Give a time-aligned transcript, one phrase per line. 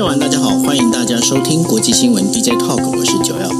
[0.00, 3.50] 家晚，大家好，欢迎大家收听国际新闻 DJ Talk，我是九幺。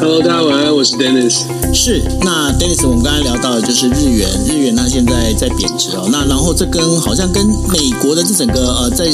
[0.00, 1.42] Hello，大家晚安，我是 Dennis。
[1.72, 6.08] 是，那 Dennis，我们刚才聊到的就是日元，日元它现在在贬值哦。
[6.10, 9.06] 那然后这跟好像跟美国的这整个呃在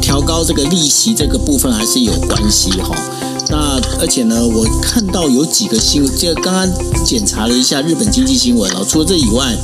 [0.00, 3.02] 调高这个利息这个部分还是有关系哈、哦。
[3.50, 6.70] 那而且呢，我看到有几个新闻，就刚刚
[7.04, 8.86] 检查了一下日本经济新闻哦。
[8.88, 9.56] 除了这以外，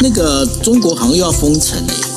[0.00, 2.09] 那个中国好像又要封城了耶。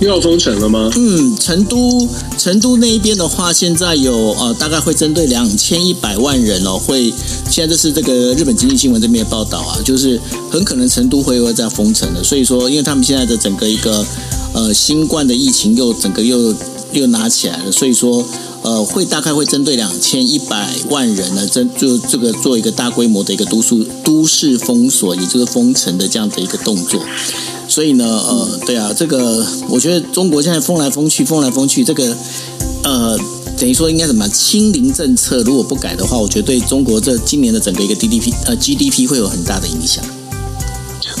[0.00, 0.90] 又要封城了吗？
[0.96, 2.06] 嗯，成都
[2.36, 7.10] 成都那一边的话，现在有呃，大概会针对两千一百万人哦，会
[7.50, 10.20] 现在这是这个日本经济新闻这边的报道啊，就是
[10.50, 12.22] 很可能成都会会在封城的。
[12.22, 14.04] 所以说，因为他们现在的整个一个
[14.52, 16.54] 呃新冠的疫情又整个又
[16.92, 18.22] 又拿起来了，所以说
[18.62, 27.00] 呃会大概会针对两千一百万人呢，针就这个做一个大规模的一个都市都市封锁，也就是封城的这样的一个动作。
[27.76, 32.16] 所以呢，呃，对啊，这个我觉得中国现在封来封去，封来封去，这个
[32.82, 33.18] 呃，
[33.58, 40.02] 等于说应该怎么清零政策，如果不改的话，我觉得对中国这今年的整个一个 GDP 呃 GDP 会有很大的影响。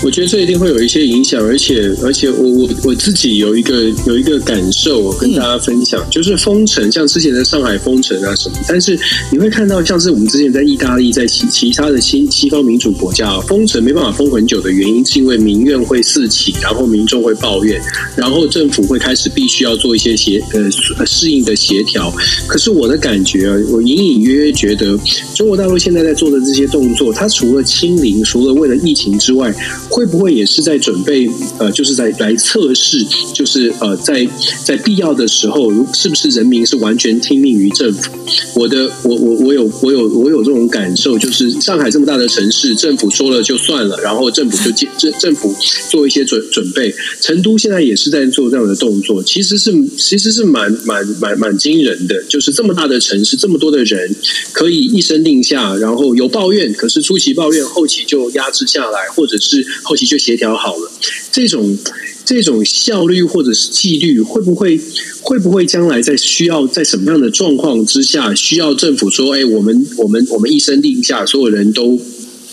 [0.04, 8.98] 我觉得这一定会有一些影响，而且而且我我我自己有一个有一个感受，我跟大家分享，就是封城，像之前的上海封城啊什么，但是
[9.32, 17.80] 你会看到，像是我们之前在意大利，在其其他的西西方民主国家，封城没办法封很久的原因，是因为民怨会四起，然后民众会抱怨，
[18.16, 20.70] 然后政府会开始必须要做一些协呃
[21.06, 22.12] 适应的协调。
[22.46, 24.96] 可是我的感觉啊，我隐隐约约觉得，
[25.34, 29.52] 中国大陆现在在做的这些动作，它除了清零，除了为了疫情之外，
[29.88, 31.28] 会不会也是在准备？
[31.58, 34.26] 呃，就是在来测试，就是呃，在
[34.64, 38.10] 在必要的时候，如是不是人民是完全听命于政府？
[38.54, 45.54] 我的，我我我有我有我有这种感受，就是上海这么大的城市，政府说了就算了，然后政府就政政府
[45.90, 46.94] 做一些准准备。
[47.20, 54.14] 成都现在也是在做这样的动作，其实是其实是蛮蛮蛮蛮惊人的，就是这么大的城市，这么多的人
[54.52, 59.66] 可以一声令下，然后有抱怨，可是初期抱怨，后期就压制下来，或者是。
[59.82, 60.90] 后期就协调好了，
[61.30, 61.76] 这种
[62.24, 64.80] 这种效率或者是纪律，会不会
[65.20, 72.00] 会不会将来在需要在什么样的状况之下，需要政府说，哎，我们我们我们一声令下，所有人都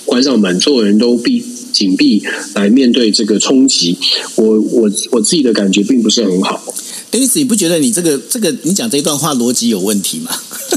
[0.06, 2.22] 关上门，所有人都闭紧闭
[2.54, 3.98] 来面对这个冲击？
[4.36, 6.64] 我我我自己的感觉并不是很好。
[7.12, 10.32] Dennis，你不觉得你这个这个你讲这一段话逻辑有问题吗？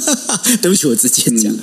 [0.61, 1.55] 对不起，我直接讲，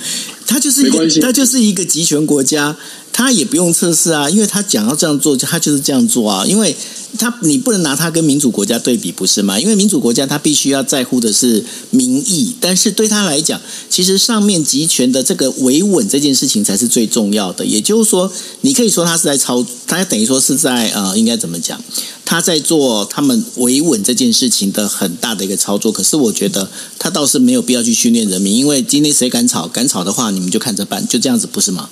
[0.46, 2.76] 它就是一个它就是一个集权国家。
[3.16, 6.44] 他也不用测试啊，因为他讲要这样做，他就是这样做啊。
[6.44, 6.76] 因为
[7.16, 9.56] 他你不能拿他跟民主国家对比，不是吗？
[9.60, 17.64] 因为民主国家他必须要在乎的是民意，但是对他来讲，其实上面集权的这个维稳这件事情才是最重要的。
[17.64, 18.32] 也就是说，
[18.62, 21.80] 你可以说他是在操，他等于说是在呃，应该怎么讲？
[22.24, 25.92] 他在做他们维稳这件事情的很大的一个操作。
[25.92, 31.88] 可是我觉得他倒是没有必要去训练人民，因为今天谁敢吵，敢吵的话，你们就看着办，就这样子，不是吗？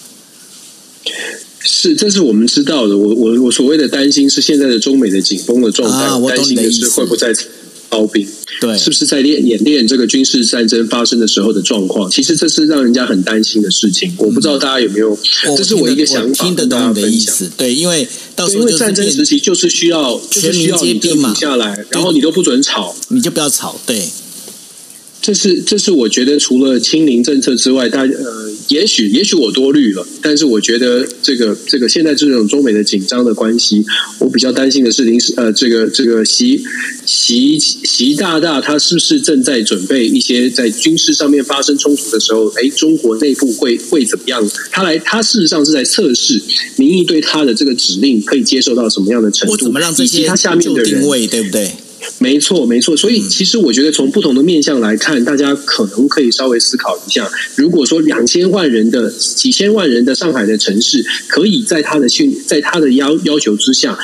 [1.64, 2.96] 是，这是我们知道的。
[2.96, 7.32] 我我我所谓的担心是现在的中美的紧绷的状态，啊、我担心的是会不会再
[7.90, 8.26] 操兵，
[8.60, 12.10] 对，是不是在练演练这个军事战争发生的时候的状况？
[12.10, 14.10] 其实这是让人家很担心的事情。
[14.12, 15.16] 嗯、我不知道大家有没有，
[15.56, 17.50] 这是我一个想法，听得懂你的意思。
[17.56, 24.08] 对，因为到时候因为战争时期就是需要全民皆兵嘛，下来，然后你都不准吵，你就不要吵，对。
[25.20, 33.84] 这是这是我觉得除了清零政策之外，大家呃，也许也许我多虑了，但是我觉得这个这个现在这种中美的紧张的关系，
[34.18, 36.62] 我比较担心的事情是呃，这个这个习
[37.04, 44.42] 习习大大他是不是正在准备一些在军事上面发生冲突的时候，哎，中国内部会会怎么样？
[44.70, 46.40] 他来他事实上是在测试
[46.76, 51.70] 民意对他的这个指令可以接受到什么样的程度，我怎么让这些他下面的人定位对不对？
[52.18, 52.96] 没错，没错。
[52.96, 63.98] 所以，其实我觉得从不同的面向来看，大家可能可以稍微思考一下：如果说两千万人的、几千万人的上海的城市，可以在他的训，在他的要要求之下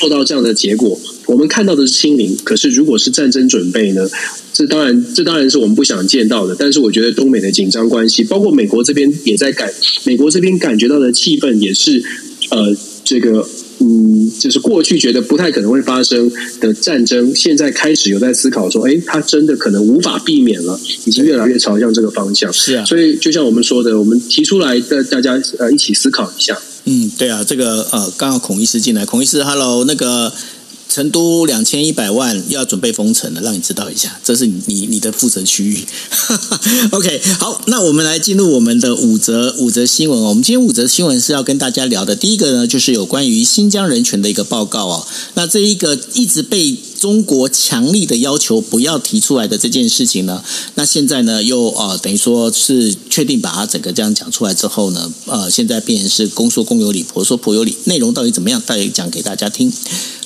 [0.00, 2.36] 做到这样的结果，我们看到的是清零。
[2.44, 4.08] 可是，如果是战争准备呢？
[4.52, 6.56] 这当然，这当然是我们不想见到的。
[6.58, 9.72] 但是，我觉得东美的紧张关系，包括美国这边也在感，
[10.04, 12.02] 美国这边感觉到的气氛也是，
[12.50, 13.48] 呃，这个。
[13.80, 16.30] 嗯，就是过去觉得不太可能会发生
[16.60, 22.52] 的战争，现在开始有在思考说，哎，它真的可能无法避免了，已经越来越朝向这个方向。
[22.52, 26.58] 是啊，所以就像我们说的，我们提出来的，大家呃一起思考一下。
[26.84, 30.32] 嗯，对啊，这个呃，刚好孔医师进来，孔医师，Hello，那个。
[30.88, 35.86] 成都两千一百万要准备封城了，让你知道一下，这是你你的负责区域。
[36.90, 40.30] OK，好，那我们来进入我们的五则五则新闻哦。
[40.30, 45.06] 我们今天五则新闻是要跟大家聊的，第一个呢，就是有关于新疆人权的一个报告哦。
[45.34, 50.42] 那这一个一直被中国强力的要求不要提出来的这件事情呢，
[50.74, 58.60] 那现在呢又呃等于说是确定把它整个这样讲出来之后呢，呃，现在变成是公说公有理，婆说婆有理，内容到底怎么样？
[58.66, 59.72] 到底讲给大家听。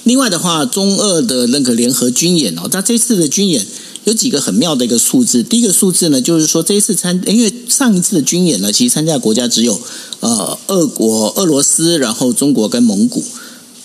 [0.04, 3.66] 另外的话，中俄的那个联合军演哦，那这次的军演
[4.04, 5.42] 有几个很妙的一个数字。
[5.42, 9.78] 第一个数字呢，就是说这一次参，因为上一次的军演呢，其实参加国家只有
[10.20, 13.22] 呃俄国、俄罗斯，然后中国跟蒙古。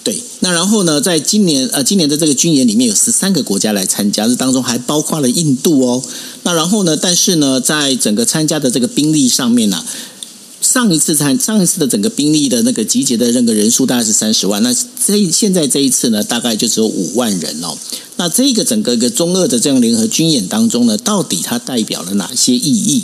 [0.08, 6.02] 对，那然后呢，在今年呃今年的这个军演里面有十三个国家来参加，这当中还包括了印度哦。
[6.44, 9.84] 那然后呢，但是呢，在整个参加的这个兵力上面呢、
[10.62, 17.78] 上一次参上一次的整个兵力的那个集结的那个人数大概是三十万，那这现在这一次呢，大概就只有五万人哦。
[18.18, 23.04] 那这个整个一个中俄的这样联合军演当中呢，到底它代表了哪些意义？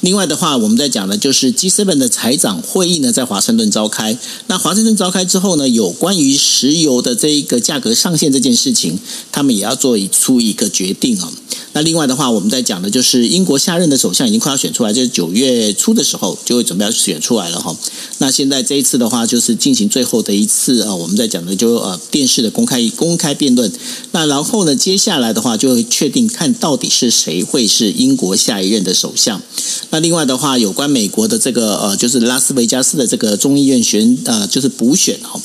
[0.00, 4.18] 另外的话，我们在讲的就是 G7 的财长会议呢，在华盛顿召开。
[4.46, 8.98] 那华盛顿召开之后呢，有关于石油的这一个价格上限这件事情，
[9.32, 11.32] 他们也要做出一个决定哦。
[11.72, 17.74] 那另外的话，我们在讲的就是英国下任的首相已经快要选出来，就是九月初的时候就会准备要选出来了哈。
[18.18, 23.70] 那现在这一次的话，就是进行最后的一次啊，我们在讲的就呃电视的公开公开辩论。
[24.10, 29.40] 那然后后呢，接下来的话就会确定看到底是谁会是英国下一任的首相。
[29.90, 35.40] 那另外的话，有关美国的这个呃，就是拉斯维加斯的这个众议院选呃，就是补选哦。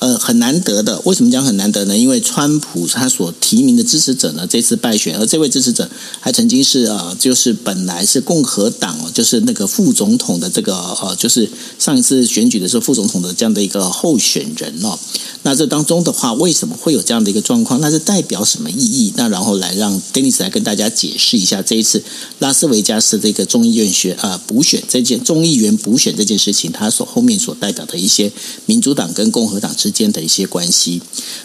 [0.00, 1.00] 呃，很难得的。
[1.04, 1.96] 为什么讲很难得呢？
[1.96, 5.90] 因为川普他所提名的支持者呢，这次败选，而这位支持者
[6.20, 11.50] 还曾经是呃，就是本来是共和党，就是那个副总统的这个呃，就是
[11.80, 14.96] 上一次选举的时候副总统的这样的一个候选人哦。
[15.42, 17.80] 那这当中的话，为什么会有这样的一个状况？
[17.80, 19.12] 那是代表什么意义？
[19.16, 22.02] 那然后来让 Dennis 来跟大家解释一下这一次
[22.40, 28.30] 拉斯维加斯这个众议院选啊补选这件众议员补选这件事情，它所后面所代表的一些
[28.66, 31.00] 民主党跟共和党之间的一些关系。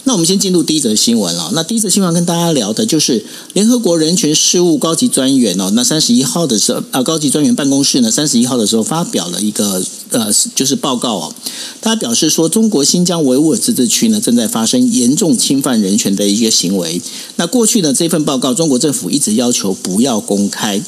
[0.06, 1.52] 那我们先进入第一则新闻了。
[1.54, 3.24] 那第一则新闻跟大家聊的就是
[3.54, 9.82] 联合国人权事务高级专员哦，那三十一号的时候啊，高级专员办公室呢，三十一号的时候发表了一个
[10.14, 11.36] 呃，就是报告哦，
[11.82, 17.02] 他表示说，中国新疆维吾尔自治区呢正在发生严重侵犯人权的一些行为。
[17.36, 20.82] 那过去呢，这份报告中国政府一直要求不要公开。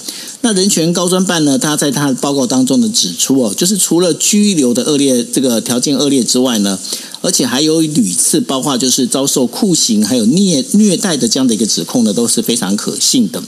[0.45, 6.77] 那人权高专办呢，他在他的报告当中呢指出哦，就是除了拘留的恶劣这个条件恶劣之外呢。
[7.21, 13.42] 而且还有屡次，包括就是遭受酷刑，还有虐虐待的这样的一个指控呢，都是非常可信的。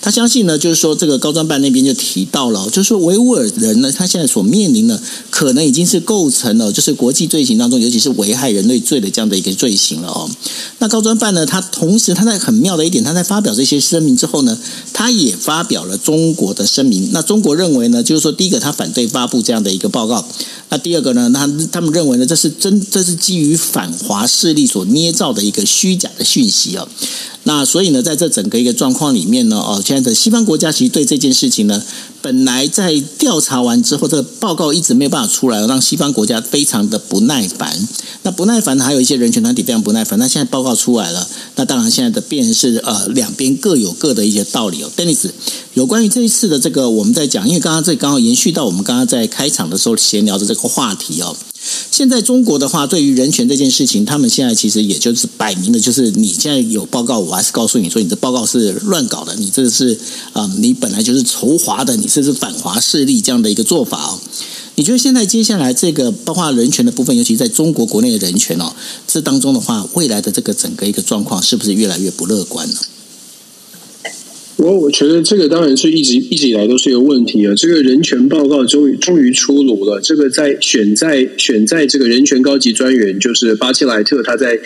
[0.00, 10.30] 他相信呢，就是说这个高专办那边就提到了，就是说维吾尔人呢，他现在所面临的可能已经是构成了就是国际罪行当中，尤其是危害人类罪的这样的一个罪行了哦。
[10.78, 14.56] 那高专办呢，他同时他在很妙的一点，他在发表这些声明之后呢，
[14.92, 17.10] 他也发表了中国我的声明。
[17.12, 20.24] 那中国认为呢，就是说第一个，他反对发布这样的一个报告。
[20.68, 26.86] 那第二个呢，他他们认为呢，这是真，这是基于反华势力所捏造的一个虚假的讯息啊。
[27.46, 31.82] 那所以呢，在这整个一个状况里面呢，哦，现在的西方国家其实对这件事情呢，
[32.22, 37.86] 本来在调查完之后，这个报告一直没有办法出来，让西方国家非常的不耐烦。
[38.22, 40.18] 那不耐烦的还有一些人权团体非常不耐烦。
[40.18, 44.90] 那现在报告出来了，那当然现在的变是呃，两边各有各的一些道理哦。
[44.96, 45.28] Dennis，
[45.74, 51.36] 有关于这一次的这个，我们在讲，因为刚刚这刚好延续到我们刚刚在开场的时候闲聊的这个话题哦。
[51.90, 59.98] 现在中国的话，对于人权这件事情，他们现在其实也就是摆明的，就是你现在有报告，我还是告诉你说，你这报告是乱搞的，你这是
[60.32, 64.20] 啊，你本来就是仇华的，你这是反华势力这样的一个做法哦。
[64.76, 68.72] 你觉得现在接下来这个包括人权的部分，尤其在中国国内的人权哦，
[69.06, 72.76] 这当中的话，未来的这个整个一个状况，是不是越来越不乐观呢？
[74.56, 77.52] 我我觉得这个当然是一直一直以来都是一个问题啊。
[77.56, 80.00] 这个人权报告终于终于出炉了。
[80.00, 84.58] 这个在选在选在这个人权高级专员就是巴切莱特，他在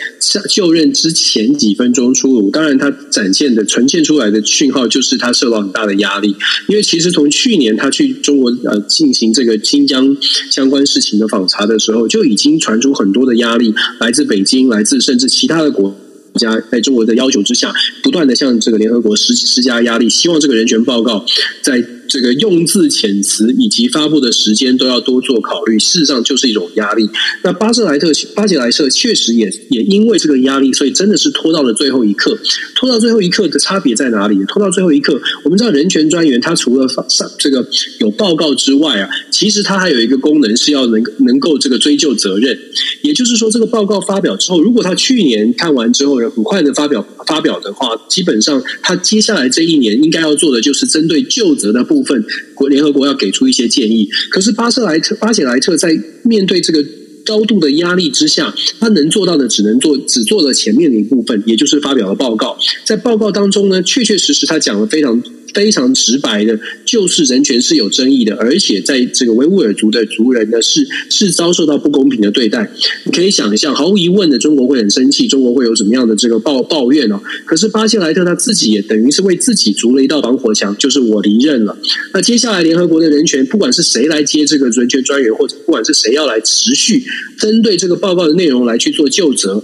[0.49, 2.51] 就任之前几分钟出炉。
[2.51, 6.35] 当然，他展现的呈现出来的讯号就是他受到很大的压力。
[6.67, 10.15] 因为其实从去年他去中国呃进行这个新疆
[10.51, 15.95] 相关事情的访查的时候，就已经传出很多的压力，来自北京，来自甚至其他的国。
[16.31, 17.71] 国家在中国的要求之下，
[18.01, 21.25] 不断的向这个联合国施施加压力，希望这个人权报告
[21.61, 21.83] 在。
[22.09, 27.07] 这个用字遣词以及发布的时间都要多做考虑，事实上就是一种压力。
[27.43, 32.35] 那巴瑟莱特、巴杰莱特确实也也因为这个压力，所以真的是拖到了最后一刻。
[32.75, 34.37] 拖到最后一刻的差别在哪里？
[34.47, 37.63] 拖到最后一刻，我们知道人权专员他除了发上这个
[37.99, 42.57] 有报告之外啊，其实他还有一个功能是要能能够这个追究责任。
[43.03, 51.98] 也就是说，这个报告发表之后，如果他去年看完之后很快的发表发表的话，基本上他接下来这一年应该要做的就是针对旧责的部。
[51.99, 55.89] 部分国联合国要给出一些建议，可是巴瑟莱特巴解莱特在
[56.23, 56.81] 面对这个
[57.25, 62.57] 高度的压力之下，他能做到的只能做只做了前面的一部分，也就是发表了报告。
[62.85, 65.21] 在报告当中呢，确确实实他讲了非常。
[65.53, 72.69] 非常直白的，就是人权是有争议的，而且在这个维吾尔族的族人呢，是是遭受到不公平的对待。
[73.05, 77.19] 你可以想象，毫无疑问的，中国会很生气，中国会有什么样的这个抱抱怨哦？
[77.45, 81.77] 可是巴西莱特他自己也等于是为自己筑了一道防火墙，就是我离任了。
[82.13, 87.03] 那接下来联合国的人权，不管是谁来接这个人权专员，或者不管是谁要来持续
[87.37, 89.63] 针对这个报告的内容来去做就责。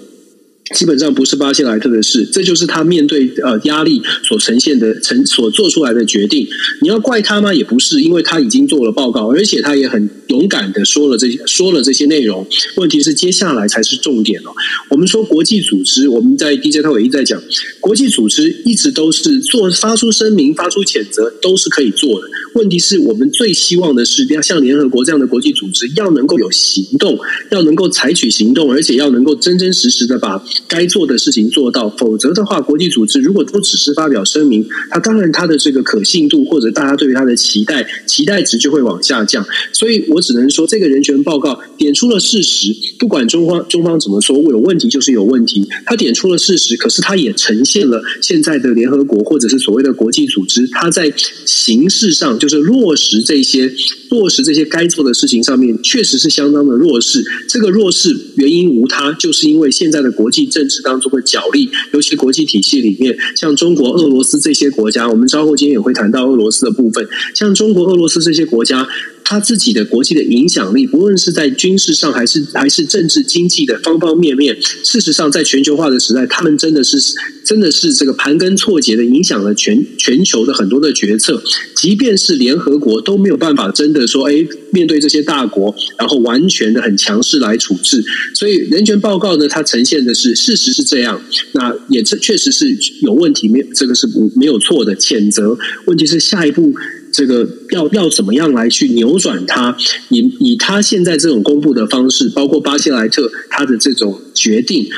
[0.73, 6.47] 基本上不是巴谢莱特的事，这就是他面对呃压力所呈现的、成所做出来的决定。
[6.81, 7.53] 你要怪他吗？
[7.53, 12.47] 也不是，因为他已经做了报告，而且他也很勇敢的说了这些说了这些内容。
[12.77, 14.51] 问题是接下来才是重点哦。
[14.89, 17.41] 我们说国际组织，我们在 DJ 他也一直在讲，
[17.79, 22.27] 国际组织一直都是做发出声明、发出谴责都是可以做的。
[22.55, 27.17] 问题是我们最希望的是，要像联合国这样的国际组织，要能够有行动，
[27.51, 30.43] 要能够采取行动，而且要能够真真实实的把。
[30.67, 39.45] 该做的事情做到，否则的话，国际组织如果都只是发表声明，它当然它的这个可信度或者大家对于它的期待期待值就会往下降。
[39.71, 45.67] 所以我只能说，这个人权报告点出了事实，不管中方中方怎么说，有问题就是有问题。
[45.85, 51.11] 它点出了事实，可是它也呈现了现在的联合国或者是所谓的国际组织，它在
[51.45, 53.71] 形式上就是落实这些
[54.09, 57.23] 落实这些该做的事情上面，确实是相当的弱势。
[57.49, 60.45] 这个弱势原因无他，就是因为现在的国际。
[60.55, 67.05] 政治当中的角力，尤其国际体系里面，像中国、俄罗斯这些国家，我们稍后今天也会谈到俄罗斯的部分。
[67.33, 68.87] 像中国、俄罗斯这些国家，
[69.25, 76.97] 他自己的国际的影响力，不论是在军事上，还是还是政治经济的方方面面，事实上，在全球化的时代，他们真的是
[77.43, 81.41] 真的是这个盘根错节的影响了全全球的很多的决策。
[81.75, 88.03] 即便是联合国都没有办法真的说，哎，面对这些大国，然后完全的很强势来处置。
[88.35, 91.19] 所以人权报告呢，它呈现的是事实是这样，
[91.53, 95.57] 那也这确实是有问题，没有这个是没有错的谴责。
[95.85, 96.71] 问题是下一步。
[97.15, 99.77] 这个要要怎么样来去扭转它？
[100.09, 104.89] 以以他现在这种公布的方式，包括巴西莱特他的这种决定。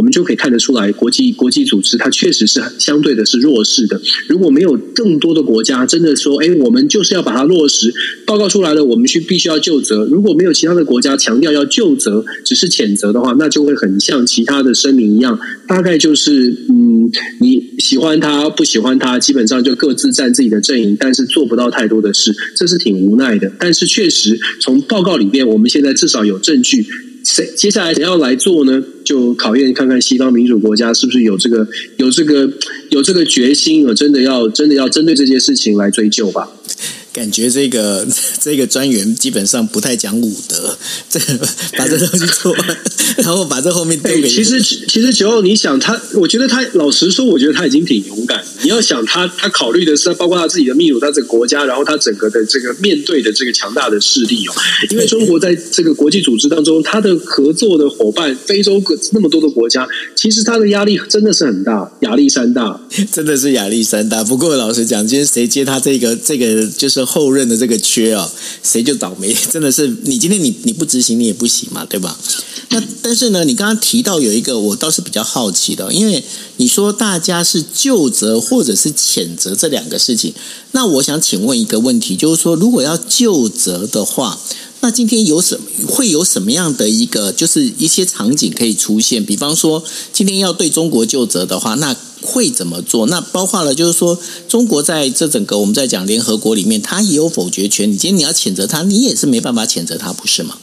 [0.00, 4.00] 我们就可以看得出来，国际国际组织它确实是相对的是弱势的。
[4.28, 7.92] 如果没有更多的国家真的说，哎，我们就是要把它落实，
[8.24, 10.06] 报告出来了，我们去必须要就责。
[10.06, 15.38] 如果没有其他的国家强调要就责，只是谴责的话，那就会很像其他的声明一样，
[15.68, 17.10] 大概就是，嗯，
[17.42, 23.52] 你喜欢他不喜欢他，基本上就各自站自己的阵营，但是做不到太多的事，这是挺无奈的。
[23.58, 26.86] 但是确实从报告里面，我们现在至少有证据。
[27.56, 28.82] 接下来谁要来做呢？
[29.04, 32.50] 就考验看看西方民主国家是不是有这个有这个
[32.90, 33.94] 有这个决心啊！
[33.94, 36.50] 真的要真的要针对这件事情来追究吧。
[37.12, 38.06] 感觉这个
[38.40, 40.76] 这个专员基本上不太讲武德，
[41.10, 42.78] 这个把这东西做完，
[43.18, 44.28] 然后把这后面丢给。
[44.28, 48.44] 其实其实九号，你想他，我觉得他老实说，我觉得他已经挺勇敢。
[48.62, 54.54] 你要想他，他考虑的是包括他自己的秘鲁，他这个国家，然后他整个的这个面对的这个强大的势力哦。
[54.90, 64.22] 因为中国在这个国际组织当中，他的合作的伙伴，非洲那么多的国家，其实他的压力真的是很大，亚历山大真的是亚历山大。
[64.22, 66.99] 不过老实讲，今天谁接他这个这个就是。
[67.04, 68.30] 后任的这个缺啊，
[68.62, 72.18] 谁就倒霉， 真的是你今天你你不执行你也不行嘛，对吧？
[72.72, 76.22] 那但是呢，你刚刚提到有一个我倒是比较好奇的，因为
[76.58, 80.32] 你说大家是就责或者是谴责这两个事情，
[80.72, 84.38] 那我想请问一个问题，就是说如果要就责的话，
[84.82, 89.24] 那今天有什会有什么样的一个就是一些场景可以出现？
[89.24, 93.06] 比方说今天要对中国就责的话，那会怎么做？
[93.06, 94.18] 那包括了，就是说，
[94.48, 97.90] 中国在这整个我们在讲联合国里面，他也有否决权。
[97.90, 100.56] 你今天你要谴责他，你也是没办法谴责他，不是吗？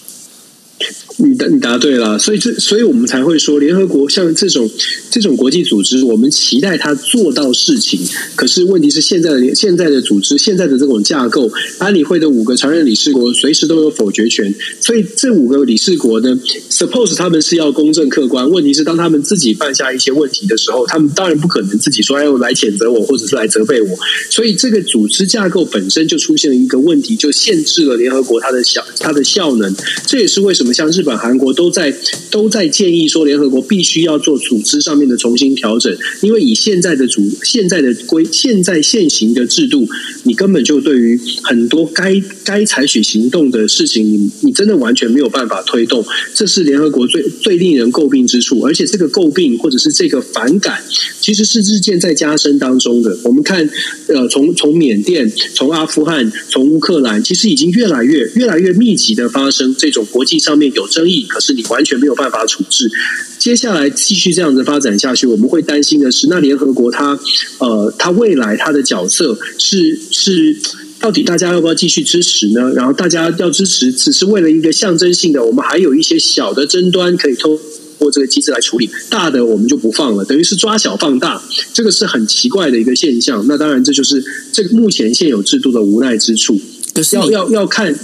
[1.20, 4.70] 你答你答对了，所以这所以我们才会说，联合国像这种
[5.10, 8.00] 这种国际组织，我们期待他做到事情。
[8.36, 14.54] 可是问题是，现在的现在的组织，现在的这种架构，安理会的五个常任理事国随时都有否决权。
[14.80, 18.48] 所以这五个理事国呢，suppose 他们是要公正客观。
[18.48, 23.98] 问题是，当他们自己犯下一些问题的时候，他们当然不可能自己说，哎，我来谴责我，或者是来责备我。
[24.30, 29.76] 所以这个组织架构本身就出现了一个问题，就限制了联合国它的效它的效能。
[30.06, 31.94] 这也是为什么像日本、韩国都在
[32.30, 39.88] 都在建议说，联合国必须要做组织上面的重新调整，因为以现在的组现在的规现在现行的制度，
[40.24, 48.60] 你根本就对于很多该该采取行动的事情，你你真的完全没有办法推动，这是联合国最最令人诟病之处。
[48.62, 50.84] 而且这个诟病或者是这个反感，
[51.22, 53.18] 其实是日渐在加深当中的。
[53.24, 53.70] 我们看，
[54.08, 60.57] 呃，从从缅甸、从阿富汗、从乌克兰，其实已经越来越越来越密集的发生这种国际上。
[60.58, 62.90] 面有争议，可是你完全没有办法处置。
[63.38, 67.18] 接下来继续这样子发展下去，我们会担心的是，那联合国它
[67.60, 70.58] 呃，它未来它的角色是是
[71.00, 72.74] 到底大家要不要继续支持呢？
[72.74, 77.58] 然后大家要支持，只是为了一个象征性的，我们还有一些小的争端可以通
[77.98, 81.42] 过这个机制来处理，大的我们就不放了，等于是抓小放大，
[81.74, 83.46] 这个是很奇怪的一个现象。
[83.48, 86.60] 那当然，这就是这个目前现有制度的无奈之处。
[86.98, 87.96] 可是要要要看，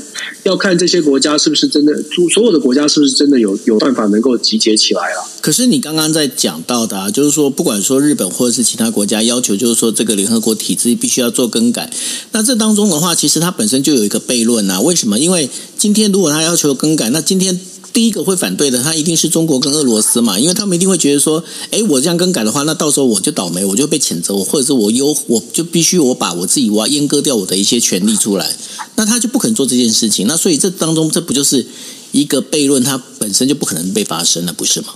[0.44, 1.92] 要看这些国家是不是真的，
[2.32, 5.28] 所有的国家是不是真的有有办法能够集结起来了？
[5.42, 11.90] 可是你刚刚在讲到的啊，就是说，不管说日本或者是其他国家要求，就是说这个联合国体制必须要做更改。
[12.34, 14.80] 那这当中的话，其实它本身就有一个悖论啊。
[14.80, 15.18] 为什么？
[15.18, 17.60] 因为今天如果他要求更改，那今天。
[17.94, 28.52] 第一个会反对的，他一定是中国跟俄罗斯嘛，因为他们一定会觉得说，诶，我这样更改的话，那到时候我就倒霉，我就被谴责，我或者是我优，我就必须我把我自己我要阉割掉我的一些权利出来，
[28.96, 31.66] 那他就不肯做这件事情，那所以这当中这不就是
[32.12, 34.88] 一个悖论，它本身就不可能被发生了，不是吗？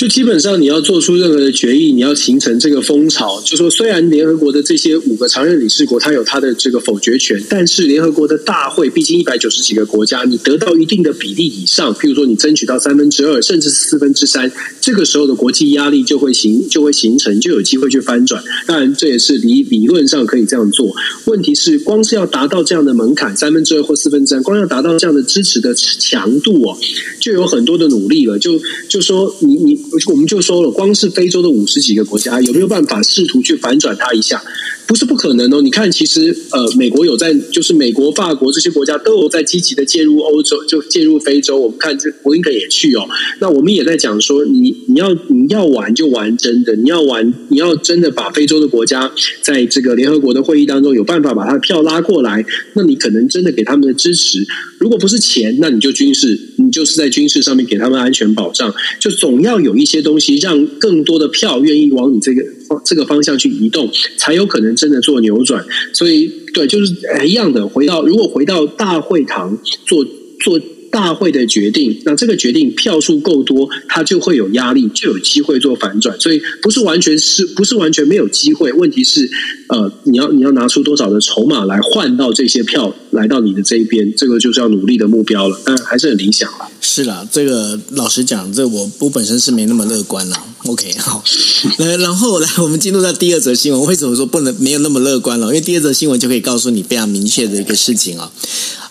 [0.00, 3.38] 就基本上你要做出任何的决议，你要形成这个风潮。
[3.42, 18.42] 就说虽然联合国的这些五个常任理事国，它有它的这个否决权，但是联合国的大会毕竟一百九十几个国家，你得到一定的比例以上，譬如说你争取到三分之二，甚至是四分之三，这个时候的国际压力就会形就会形成，就有机会去翻转。
[18.66, 20.96] 当然这也是理理论上可以这样做。
[21.26, 26.78] 问题是光是要达到这样的门槛，三分之二或四分之三，光要达到这样的支持的强度哦，
[27.20, 28.38] 就有很多的努力了。
[28.38, 29.89] 就就说你你。
[30.06, 34.42] 我们就说了，光是非洲的五十几个国家，有没有办法试图去反转它一下？
[34.90, 35.62] 不是不可能哦。
[35.62, 41.56] 你看，其实呃，美国有在，就是美国、法国这些国家都有在积极的介入欧洲，就介入非洲。
[41.56, 43.06] 我们看这布林肯也去哦。
[43.38, 52.44] 那我们也在讲说，你你要你要玩就玩真的，你要玩你要真的把非洲的国家在这个联合国的会议当中有办法把他的票拉过来，
[52.74, 54.44] 那你可能真的给他们的支持。
[54.78, 62.42] 如果不是钱，那你就军事，你就是在军事上面给他们安全保障，就总要有一些东西让更多的票愿意往你这个
[62.84, 65.64] 这个方向去移动，才有可能真的做扭转。
[65.92, 66.94] 所以，对，就是
[67.26, 67.66] 一样的。
[67.68, 70.04] 回到如果回到大会堂做
[70.40, 70.60] 做。
[70.90, 76.18] 大会的决定，那这个决定票数够多，它就会有压力，就有机会做反转。
[76.18, 78.72] 所以不是完全是不是完全没有机会？
[78.72, 79.30] 问题是，
[79.68, 85.60] 呃，你要你要拿出多少的筹码来换到这些票来到你的这一边，这个就是要努力的目标了。
[85.64, 86.68] 但还是很理想了。
[86.80, 90.36] 是啦，这个老实讲，这我我本身是没那么乐观了。
[90.66, 91.22] OK，好，
[91.78, 93.84] 来，然后来我们进入到第二则新闻。
[93.86, 95.46] 为什么说不能没有那么乐观了？
[95.48, 98.30] 因为第二则新闻就可以告诉你非常明确的一个事情啊。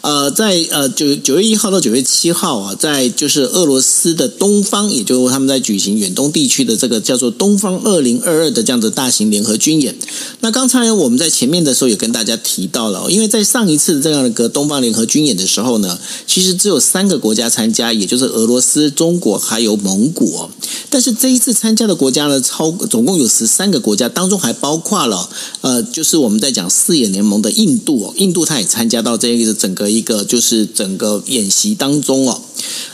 [0.01, 9.93] 呃，在呃九九月一号到九月七号啊，在就是俄罗斯的东方，也就是他们在举行远东地区的这个叫做“东方二零二二”的这样的大型联合军演。
[10.39, 20.49] 那刚才我们在前面的时候也跟大家提到了，因为在上一次这样的个东方联合军演的时候呢，其实只有三个国家参加，也就是俄罗斯、中国还有蒙古。
[20.89, 29.88] 但是这一次参加的国家呢，超总共有十三个国家，当中还包括了呃，就是我们在讲四眼联盟的印度哦，印度它也参加到这个整个。
[29.89, 32.41] 一个就是整个演习当中哦，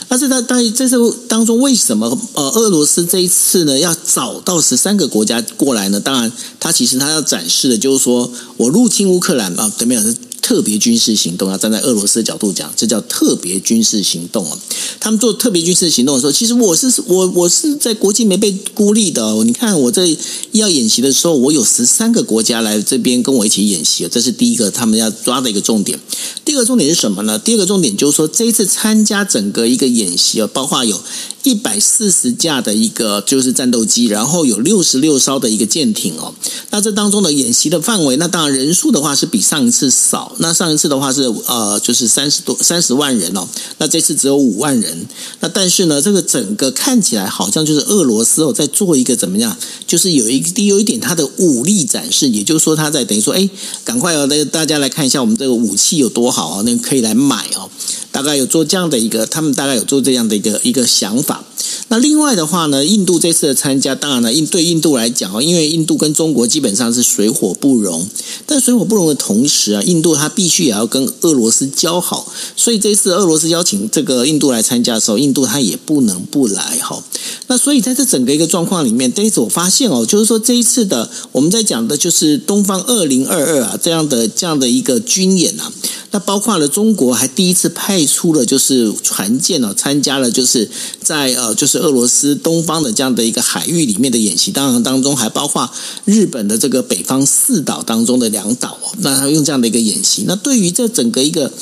[0.08, 6.00] 那是在在在这当中，为什么呃俄罗斯这一次呢要找到十三个国家过来呢？
[6.00, 10.02] 当然，他其实他要展示的就是说我入侵乌克兰啊，对没有？
[10.42, 14.56] 特别军事行动，要站在俄罗斯的角度讲，这叫特别军事行动啊。
[15.00, 19.42] 他们做特别军事行动的时候，其实我是我我是在国际没被孤立的。
[19.42, 20.16] 你看我在
[20.52, 25.98] 要演习的时候，我有十三个国家来这边跟我一起演习，这是第一个他们要抓的一个重点。
[26.44, 27.36] 第二个重点是什么呢？
[27.40, 31.00] 第二个重点就是说，这一次参加整一个演习哦，包括有。
[31.46, 36.34] 一百四十架的一个就是战斗机，然后有六十六艘的一个舰艇哦。
[36.70, 40.34] 那这当中的演习的范围，那当然人数的话是比上一次少。
[40.38, 43.46] 那上一次的话是呃，就是三十多三十万人哦。
[43.78, 45.06] 那这次只有五万人。
[45.38, 49.56] 那但是呢，这个整个看起来好像就是俄罗斯哦，在做一个怎么样？
[49.86, 53.48] 就是有一有一点它的武力展示，也就是说他在等于说，哎，
[53.84, 57.70] 赶快哦，那大家来看一下我们这个武器有多好哦，那可以来买哦。
[58.16, 61.44] 大概有做这样的一个，他们大概有做这样的一个一个想法。
[61.88, 68.08] 那另外的话呢，印度这次的参加，当然了，印对印度来讲哦，因为印度跟中国基本上是水火不容。
[68.46, 72.32] 但水火不容的同时啊，印度它必须也要跟俄罗斯交好。
[72.56, 77.04] 所以这次俄罗斯邀请这个印度来参加的时候，印度它也不能不来哈。
[77.48, 85.70] 那所以在这整个一个状况里面，这一次我发现哦，就是说这一次的我们在讲的就是东方二零二二啊这样的这样的一个军演啊。
[86.12, 90.70] 那包括了中国还第一次派出了就是船舰哦，参加了就是
[91.02, 95.68] 在呃就是俄罗斯东方的这样的一个海域里面的演习，当然当中还包括
[96.04, 101.52] 日本的这个北方四岛当中的两岛，那他用这样的一个演习，那对于这整个一个。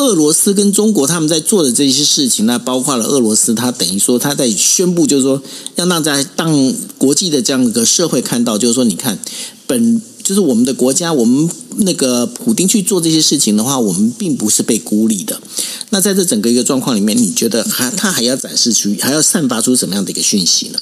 [0.00, 5.42] 俄罗斯跟中国他们在做的这些事情，那包括了俄罗斯，他等于说他在宣布，就是说
[5.74, 9.18] 要让在让国际的这样一个社会看到，就是说你看
[9.66, 15.40] 本就是我们的国家，我们那个普丁去做这些事情的话，我们并不是被孤立的。
[15.88, 20.78] 那在这整个一个状况里面，你觉得还他还要展示出，还要散发出什么样的一个讯息呢？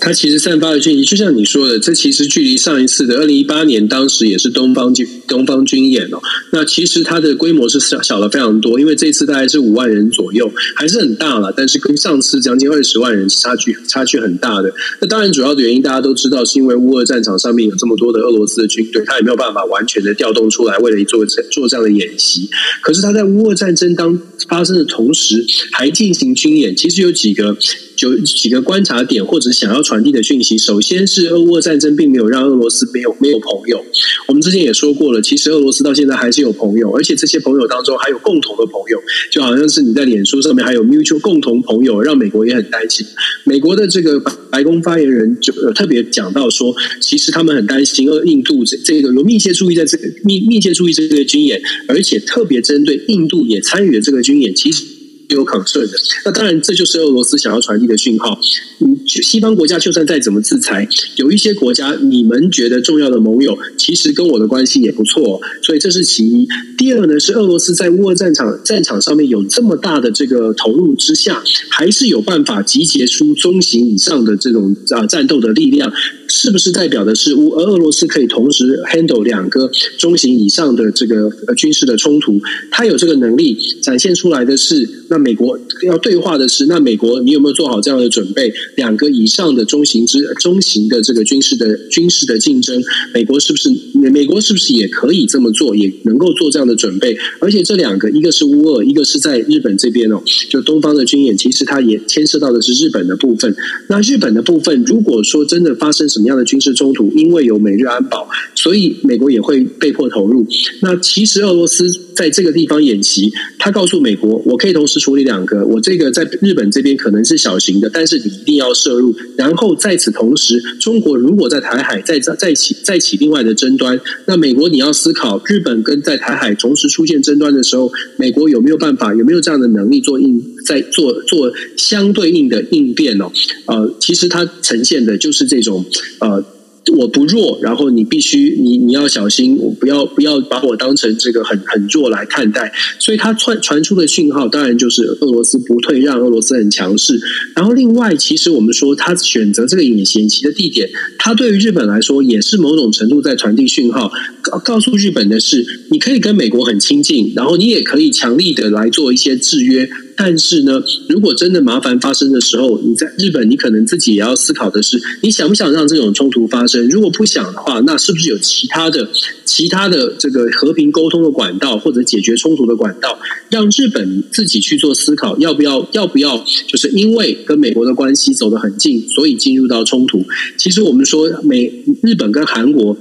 [0.00, 6.20] 它其实散发的讯息，就像你说的，这其实距离上一次的二零一八年，当时也是东方军东方军演哦。
[6.52, 11.52] 那其实它的规模是小小了非常多，因为这次大概是五万人左右，还是很大了。
[11.56, 14.72] 但是跟上次将近二十万人是差距差距很大的。
[15.00, 22.48] 那当然主要的原因大家都知道，是因为乌俄战场上面有这么多的俄罗斯的军队，他也没有办法完全的调动出来，为了做做这样的演习。
[22.82, 27.56] 可是他在乌俄战争当发生的同时，还进行军演，其实有几个。
[27.98, 30.56] 就几个观察点，或者想要传递的讯息。
[30.56, 33.84] 首先是俄乌战争并没有让俄罗斯没有没有朋友。
[34.28, 43.04] 我们之前也说过了，其实俄罗斯到现在还是有朋友，而且这些朋友当中还有共同的朋友，就好像是你在脸书上面还有 mutual 共同朋友，让美国也很担心。
[43.42, 54.97] 美国的这个白宫发言人就特别讲到说，其实他们很担心俄印度这这个有密切注意在这个密密切注意这个军演，而且特别针对印度也参与了这个军演，其实。
[55.28, 55.92] 有 concern 的，
[56.24, 58.38] 那当然这就是俄罗斯想要传递的讯号。
[58.80, 66.48] 嗯，西方国家就算再怎么制裁，有一些国家你们觉得重要的盟友，其实跟我的关系也不错，所以这是其一。
[66.76, 75.92] 第二呢，是俄罗斯在乌俄战场战场上面有这么大的这个投入之下，还是有办法集结出中型以上的这种啊战斗的力量。
[76.28, 82.40] 是不是代表的是乌俄俄罗斯可以同时 handle 两个中型以上的这个军事的冲突？
[82.70, 88.52] 他有这个能力展现出来的是，那美国要对话的是，那美国你有没有做好这样的准备？
[88.76, 92.82] 两个以上的中型之中型的这个军事的军事的竞争，
[93.14, 97.16] 美国是不是美美国是不是也可以这么做，也能够做这样的准备？
[97.40, 103.54] 而且这两个，一个是乌俄，一个是在日本这边哦，就东方的军演，其实它也牵涉到的是日本的部分。
[103.88, 110.46] 那日本的部分，如果说真的发生什么样的军事冲突，因为有美日安保，所以美国也会被迫投入。
[110.82, 111.84] 那其实俄罗斯
[112.18, 119.14] 在这个地方演习，他告诉美国，我可以同时处理两个，我这个在日本这边可能是小型的，但是你一定要涉入。
[119.36, 133.30] 然后在此同时，中国如果在台海再再起再起另外的争端，那美国你要思考，日本跟在台海同时出现争端的时候，美国有没有办法，有没有这样的能力做应在做做相对应的应变哦？
[133.66, 135.84] 呃，其实它呈现的就是这种。
[136.18, 136.44] 呃，
[136.90, 142.72] 我不弱，然后你必须你你要小心，我不要不要把我当成这个很很弱来看待。
[142.98, 147.20] 所以他传传出的讯号，当然就是俄罗斯不退让，俄罗斯很强势。
[147.54, 154.10] 然后另外，其实我们说他选择这个演习的地点，他对于日本来说也是某种程度在传递讯号，
[154.42, 159.88] 告告诉日本的是，你可以跟美国很亲近，然后你也可以强力的来做一些制约。
[160.20, 166.77] 但是呢，如果真的麻烦发生的时候，你在日本，你可能自己也要思考的是，你想不想让这种冲突发生？
[166.82, 169.08] 如果不想的话，那是不是有其他的、
[169.44, 173.18] 其他的这个和平沟通的管道，或者解决冲突的管道，
[173.50, 175.88] 让日本自己去做思考，要不要？
[175.92, 176.44] 要不要？
[176.66, 180.24] 就是因为跟美国的关系走得很近，所以进入到冲突。
[180.56, 182.96] 其实我们说，美日本跟韩国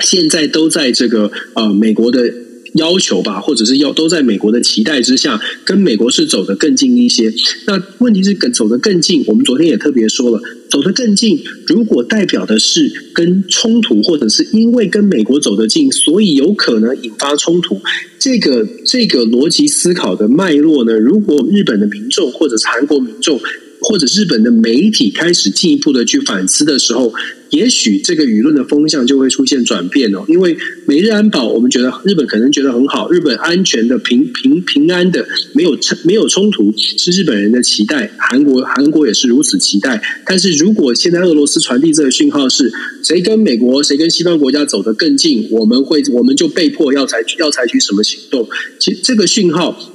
[0.00, 2.32] 现在都在这个呃美国的。
[2.74, 7.32] 要求吧，或者是要都在美国的期待之下，跟美国是走得更近一些。
[7.66, 17.80] 那问题是，跟走得更近，我们昨天也特别说了，走得更近，如果代表的是跟冲突，或者是因为跟美国走得近，所以有可能引发冲突，
[18.18, 20.98] 这个这个逻辑思考的脉络呢？
[20.98, 23.40] 如果日本的民众或者是韩国民众，
[23.86, 27.12] 或者日本的媒体开始进一步的去反思的时候，
[27.50, 30.24] 也许这个舆论的风向就会出现转变哦。
[30.26, 40.02] 因为美日安保，我们觉得日本可能觉得很好，日本安全的平平平安的没有没有冲突是日本人的期待，韩国韩国也是如此期待。
[40.24, 48.48] 但是如果现在俄罗斯传递这个讯号是谁跟美国谁跟西方国家走得更近，我们会我们就被迫要采取要采取什么行动？
[48.80, 49.90] 其实这个讯号。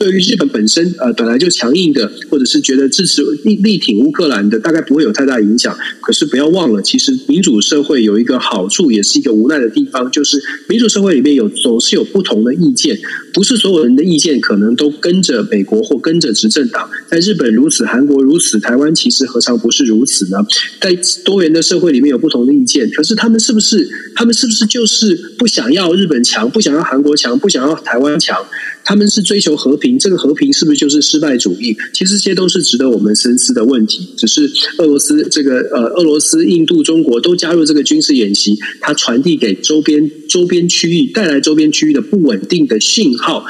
[0.00, 5.76] 对于日本本身，呃，本来就强硬的，或者是觉得支持力力挺乌克兰的，大概不会有太大影响。
[6.00, 12.98] 可是不要忘了，其实民主社会有一个好处，也是一个无奈的地方，就是民主社会里面有总是有不同的意见，
[13.34, 16.88] 不是所有人的意见可能都跟着美国或跟着执政党。
[17.06, 20.38] 在日本如此，韩国如此，台湾其实何尝不是如此呢？
[20.80, 28.42] 在多元的社会里面有不同的意见，可是他们是不是他们是不是就是不想要日本强，不想要韩国强，不想要台湾强？
[28.90, 31.76] 他们是追求和平，这个和平是不是就是失败主义？
[31.92, 34.04] 其实这些都是值得我们深思的问题。
[34.16, 43.44] 只是俄罗斯这个呃，俄罗斯、印度、中国都加入这个军事演习，它传递给周边周边区域，带来周边区域的不稳定的信号。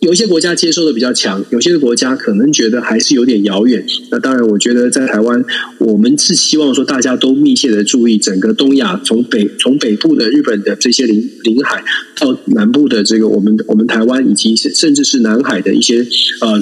[0.00, 3.84] 有一些国家接受的比较强，有些国家可能觉得还是有点遥远。
[4.10, 5.44] 那当然，我觉得在台湾，
[5.78, 11.84] 我们是希望说大家都密切的注意整个东亚，从北从北部的日本的这些领领海，
[12.18, 15.98] 到南部的这个我们我们台湾，以及甚至是南海的一些
[16.40, 16.58] 呃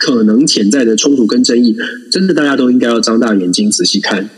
[0.00, 1.76] 可能潜在的冲突跟争议，
[2.10, 4.28] 真的大家都应该要张大眼睛仔细看。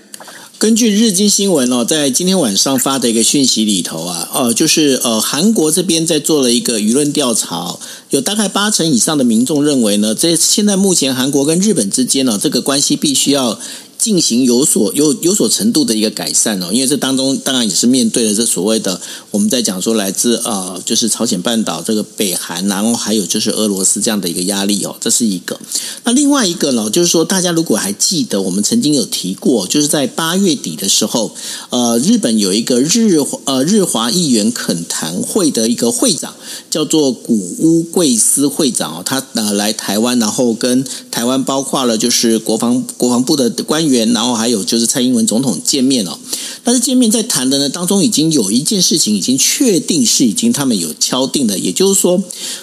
[0.63, 7.77] 根据日经新闻哦，在今天晚上发的一个讯息里头啊，呃，就是呃，韩国这边在做了一个舆论调查，
[8.11, 13.59] 有大概八成以上的民众认为呢，这现在目前韩国跟日本之间呢，这个关系必须要。
[14.03, 25.57] 进行有所有有所程度的一个改善哦，因为这当中当然也是面对了这所谓的我们在讲说来自呃就是朝鲜半岛这个北韩，然后还有就是俄罗斯这样的一个压力哦，这是一个。
[26.03, 31.33] 那另外一个呢，就是说大家如果还记得，我们曾经有提过，就是在八月底的时候，
[31.71, 36.35] 呃，日本有一个日呃日华议员恳谈会的一个会长，
[36.69, 46.19] 叫做谷屋贵司会长哦，他呃来台湾，然后跟台湾包括了就是国防国防部的官然后还有就是蔡英文总统见面哦，
[46.65, 52.23] 但是见面在谈的呢当中，已经有一件事情已经确定是已经他们有敲定的，也就是说，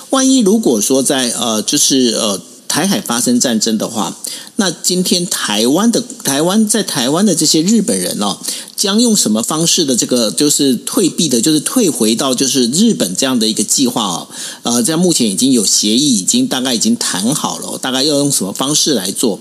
[0.09, 4.17] 万一如果说在呃就是呃台海发生战争的话，
[4.59, 8.37] 那今天台湾的台湾在台湾的这些日本人哦。
[8.79, 14.27] 将用什么方式的这个就是退避的，就是退回到就是日本这样的一个计划哦，
[14.63, 19.37] 呃，在目前已经有协议，已经大概已经谈好了，大概要用什么方式来做？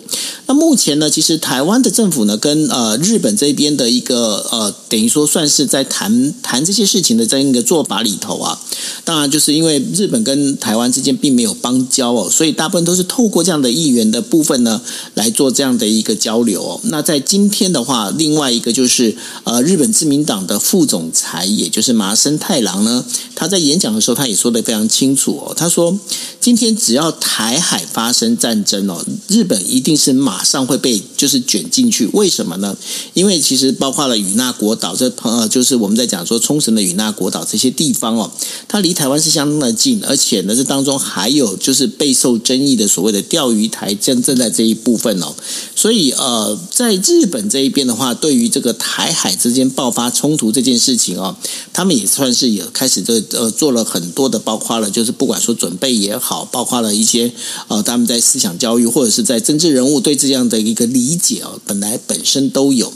[0.46, 8.60] 那目前呢，其实台湾的政府呢，跟呃日本这边的一个呃，等于说算是在谈谈这些事情的这样一个做法里头啊，
[9.04, 14.80] 当然就是因为日本跟台湾之间并没有邦交哦，所以大部分都是透过这样的议员的部分呢
[15.14, 16.80] 来做这样的一个交流。
[16.84, 19.16] 那在今天的话，另外一个就是。
[19.44, 23.02] 呃，日本自民党的副总裁，也就是麻生太郎呢，
[23.34, 25.54] 他在演讲的时候，他也说得非常清楚哦。
[25.56, 25.98] 他说，
[26.38, 32.06] 今天只要台海发生战争哦，日本一定是马上会被就是卷进去。
[32.12, 32.76] 为什么呢？
[33.14, 38.30] 因为其实包括了与那国岛这朋呃，就是我们在讲说冲绳的与那国岛这些地方哦，
[38.66, 45.34] 它离台湾是相当的近，而且呢，这当中还有就是备受争议的所谓的钓鱼台正正在这一部分哦。
[45.74, 51.36] 所以呃，在日本这一边的话，对于这个台海之间爆发冲突这件事情哦，
[51.72, 57.32] 他们也算是有开始这呃做了很多的，包括了就是不管说准备也好，包括了一些
[57.68, 62.92] 呃他们在思想教育或者是在政治人物对这样的一个理解哦，本来本身都有。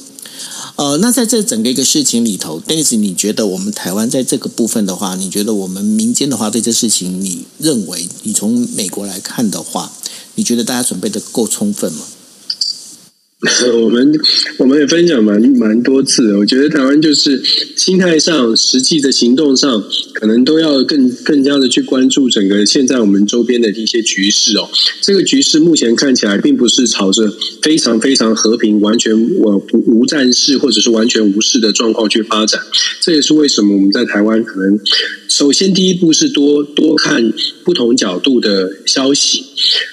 [0.75, 9.93] 呃，那在这整个一个事情里头，Dennis，你觉得我们台湾在这个部分的话，你觉得我们民间的话对这事情，你认为你从美国来看的话，
[10.35, 12.05] 你觉得大家准备的够充分吗？
[13.83, 14.12] 我们
[14.57, 17.42] 我们也分享蛮蛮多次的，我觉得台湾就是
[17.76, 24.70] 心态上、实际的行动上，可能都要更更加的去关注整个现在我们周边的一些局势哦。
[25.00, 32.61] 这个局势目前看起来并不是朝着非常非常和平、完全我不无战事或者是完全无事的状况去发展。
[33.00, 34.78] 这也是为什么我们在台湾可能
[35.26, 37.33] 首先第一步是多多看
[37.64, 39.42] 不同角度的消息。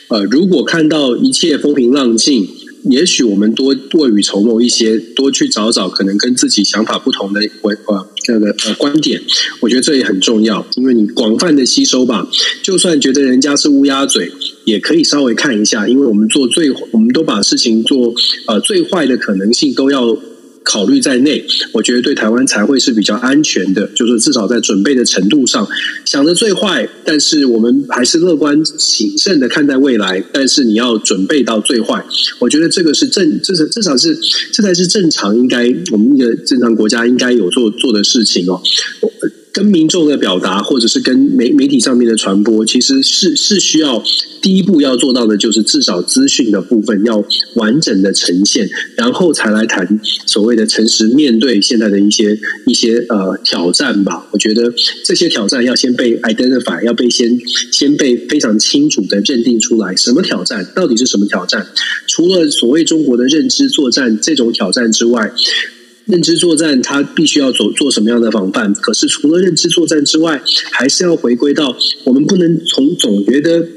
[0.10, 2.48] 呃，如果看到一切风平浪静。
[2.84, 9.22] 也许我们多未雨绸缪一些，多去找找可能跟自己想法不同的观呃这个呃观点，
[9.60, 12.28] 我觉得这也很重要，因为你广泛的吸收吧，
[12.64, 14.32] 就算觉得人家是乌鸦嘴，
[14.66, 18.14] 也可以稍微看一下，因为我们做最，我们都把事情做
[18.48, 20.18] 呃最坏的可能性都要。
[20.70, 25.68] 考虑在内，我觉得对台湾才会是比较安全的，就是至少在准备的程度上，
[26.06, 30.24] 想的最坏，但是我们还是乐观谨慎的看待未来。
[30.32, 32.06] 但是你要准备到最坏，
[32.38, 34.16] 我觉得这个是正，这是至少是
[34.54, 38.62] 这才是正常应该我们一个正常国家应该有做做的事情哦。
[39.52, 44.04] 跟民众的表达，或者是跟媒媒体上面的传播，其实是是需要
[44.42, 47.24] 第一步要做到的，就是至少资讯的部分要
[47.56, 54.28] 完整的呈现，然后才来谈所谓的诚实面对现在的一些一些呃挑战吧。
[54.32, 54.72] 我觉得
[55.04, 57.40] 这些挑战要先被 identify，要被先
[57.72, 61.68] 先被非常清楚的认定出来，什么挑战，到底是什么挑战？
[62.08, 65.32] 除了所谓中国的认知作战这种挑战之外。
[66.10, 68.74] 认知作战，它必须要做做什么样的防范？
[68.74, 70.42] 可是除了认知作战之外，
[70.72, 73.68] 还是要回归到我们不能从总觉得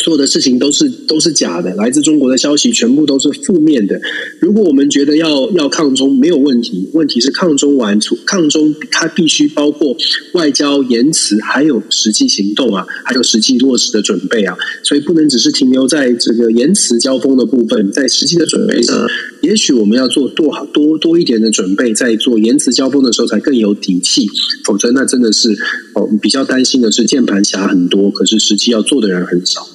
[0.00, 4.00] 所有的事情都是都是假的，来自中国的消息全部都是负面的。
[4.40, 9.94] 如果我们觉得要要抗中没有问题，问题是抗中完抗中，它必须包括
[10.34, 14.56] 外交言辞，还有实际行动啊，还有实际落实的准备啊。
[14.82, 19.06] 所以不能只是停留在这个言辞交锋的部分，在实际的准备上，
[19.48, 24.26] 也许我们要做多好多多一点的准备，在做言辞交锋的时候才更有底气。
[24.66, 25.56] 否则，那真的是
[25.94, 29.66] 哦，比较担心的是键盘侠很多，可是实际要做的人很少。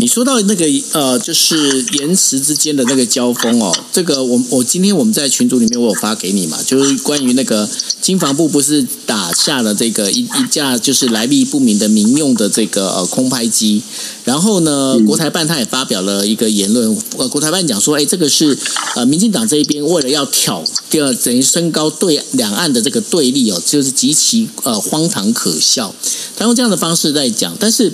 [0.00, 7.68] 你说到那个呃，就是言辞之间的那个交锋哦，这个我我今天我们在群组里面我有发给你嘛，就是关于那个
[8.00, 13.82] 经防部不是打下了这个一一架就是来历不明的民用的这个呃空拍机，
[14.24, 18.56] 然后呢，国台办他也发表了一个言论，呃，国台办讲说，哎，这个是
[18.96, 25.94] 呃民进党这一边为了要挑第二等于升高对两岸的这个对立哦，就是极其呃荒唐可笑，
[26.38, 27.92] 他用这样的方式在讲，但是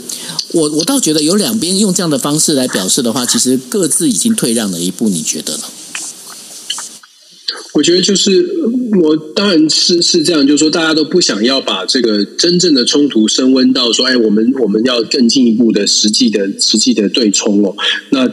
[0.52, 1.95] 我我倒觉得有两边用。
[1.96, 5.62] 这样的方式来表示的话，其实各自已经退让了一步，你觉得呢？
[7.72, 8.46] 我觉得就是
[9.02, 17.74] 我当然是是这样，就是说大家都不想要把这个真正的冲突升温到说，哎，我们我们要更进一步的实际的实际的对冲哦，
[18.10, 18.30] 那。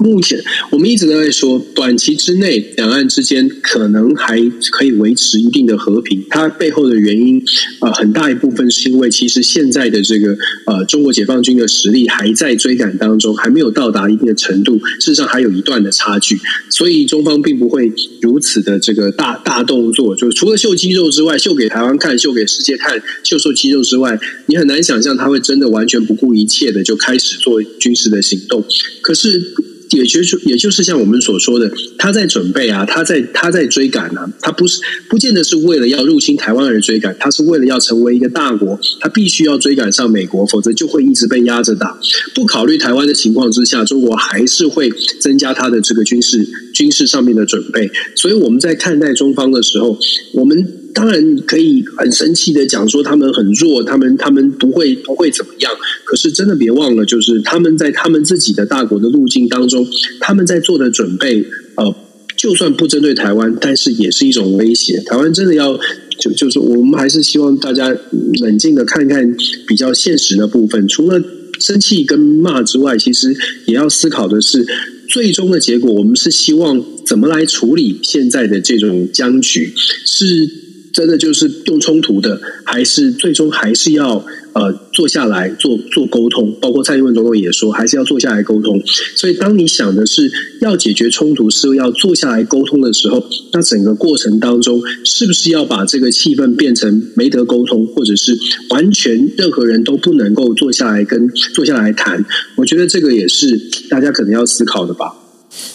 [0.00, 4.40] 目前我们一直都在说，短期之内两岸之间可能还
[4.72, 6.24] 可以维持一定的和平。
[6.30, 7.42] 它背后的原因，
[7.80, 10.34] 呃，很大一部分是因为其实现在的这个
[10.64, 16.40] 呃中国解放军的实力还在追赶当中，还没有到达一定的程度，事实上还有一段的差距。
[16.70, 28.64] 所以中方并不会如此的这个大大动作，就除了秀肌肉之外，秀给台湾看，秀给世界看，秀秀肌肉之外，你很难想象他会真的完全不顾一切的就开始做军事的行动。
[29.02, 29.52] 可是。
[29.90, 41.98] 也就是，也就是像我们所说的，他在准备啊，他在他在追赶啊，他不是不见得是为了要入侵台湾而追赶，他是为了要成为一个大国，他必须要追赶上美国，否则就会一直被压着打。
[42.34, 47.90] 不考虑台湾的情况之下，中国还是会增加他的这个军事军事上面的准备。
[48.14, 49.98] 所以我们在看待中方的时候，
[50.34, 50.79] 我们。
[50.92, 55.72] 当然可以很生气的讲说他们很弱，他们他们不会不会怎么样。
[56.04, 59.86] 可是真的别忘了，就是他们在他们自己的大国的路径当中，
[60.18, 61.44] 他们在做的准备，
[61.76, 61.94] 呃，
[62.36, 65.00] 就算不针对台湾，但是也是一种威胁。
[65.06, 65.78] 台湾真的要
[66.18, 67.96] 就就是我们还是希望大家
[68.40, 69.36] 冷静的看看
[69.68, 71.22] 比较现实的部分，除了
[71.60, 74.66] 生气跟骂之外，其实也要思考的是
[75.08, 75.92] 最终的结果。
[75.92, 80.59] 我们是希望怎么来处理现在的这种僵局是。
[80.92, 86.52] 真的就是用冲突的，还是最终还是要呃坐下来做做沟通？
[86.60, 88.82] 包括蔡英文总统也说，还是要坐下来沟通。
[89.14, 98.36] 所以，当你想的是要解决冲突，是要坐下来沟通的时候，那整个过程当中，是不是要把这个气氛变成没得沟通，或者是
[98.70, 102.24] 完全任何人都不能够坐下来跟坐下来谈？
[102.56, 105.14] 我觉得这个也是大家可能要思考的吧。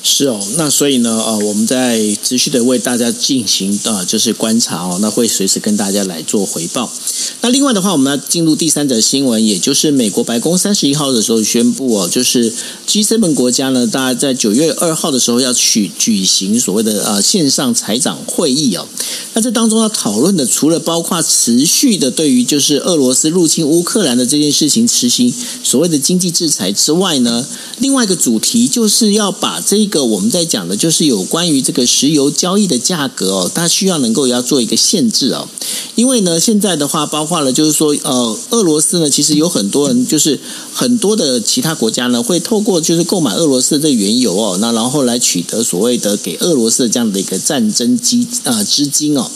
[0.01, 6.89] 是哦，那所以呢，呃，我们在持续的为大家进行呃，就是观察哦，那会随时跟大家来做回报。
[7.41, 12.51] 那另外的话，我们要进入第三则新闻，也就是美国白宫三十一号的时候宣布哦，就是
[12.87, 18.87] G7 国家呢，大概在九月二号的时候要去举行所谓的呃线上财长会议哦。
[19.33, 25.33] 那这当中要讨论的，除了包括持续的对于就是俄罗斯入侵乌克兰的这件事情实行
[25.63, 27.45] 所谓的经济制裁之外呢，
[27.79, 35.47] 另外一个主题就是要把这个我们在讲的，就是有关于这个石油交易的价格哦，它需要能够要做一个限制哦，
[35.95, 40.39] 因为呢，现在的话包括了就是说，呃，俄罗斯呢，其实有很多人就是
[40.73, 49.29] 很多的其他国家呢，会透过就是购买俄罗斯的原油哦，那然后来取得所谓的给俄罗斯这样的一个战争基啊资金哦，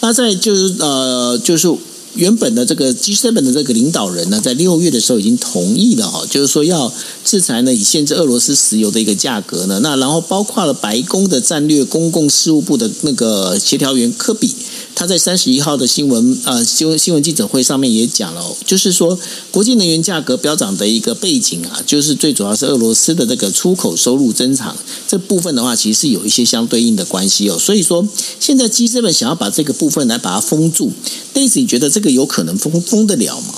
[0.00, 1.68] 那在就是呃就是。
[2.16, 6.92] 原本的这个 G7 的这个领导人呢，在六月的时候已经同意了哈，就是说要
[7.24, 9.80] 制裁呢，以限制俄罗斯石油的一个价格呢。
[9.82, 14.54] 那然后包括了白宫的战略公共事务部的那个协调员科比。
[14.98, 19.18] 他在三十一号的新闻呃新闻新闻记者会上面也讲了，就是说
[19.50, 24.74] 国际能源价格飙涨的一个背景啊，就是最主要是俄罗斯的这个出口收入增长
[25.06, 27.58] 这部分的话，其实是有一些相对应的关系哦。
[27.58, 28.08] 所以说，
[28.40, 30.90] 现在 G7 想要把这个部分来把它封住，
[31.34, 33.54] 但是你觉得这个这有可能封封得了吗？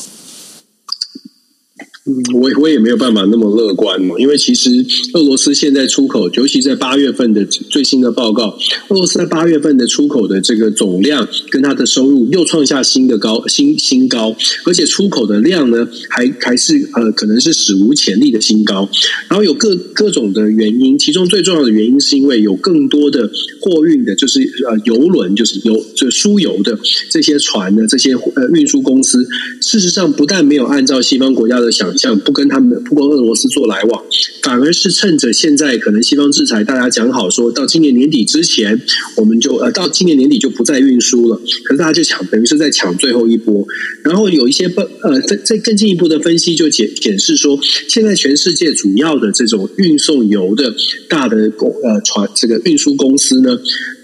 [2.35, 4.71] 我我也没有办法那么乐观嘛，因为其实
[5.13, 8.57] 俄罗斯现在出口，尤其在八月份的最新的报告，
[8.89, 18.89] 俄罗斯在八月份的出口的这个总量跟它的收入又创下新的高新新高，而且出口的量呢还还是呃可能是史无前例的新高，
[19.29, 23.31] 然后有各各种的原因，其中最重要的原因是因为有更多的
[23.61, 26.79] 货运的，就是呃油轮，就是油就输油的
[27.11, 29.27] 这些船的这些呃运输公司，
[29.61, 31.98] 事实上不但没有按照西方国家的想。
[31.99, 34.05] 像不跟他们不跟俄罗斯做来往，
[34.43, 38.81] 反而是趁着现在可能西方制裁，大家讲好说到今年年底之前，
[39.17, 41.37] 我们就呃到今年年底就不再运输了。
[41.65, 43.67] 可是大家就抢，等于是在抢最后一波。
[44.05, 50.73] 然后有一些不呃在在更进一步的分析就解显示说，现在全世界主要的这种运送油的
[51.09, 53.59] 大的公呃船这个运输公司呢。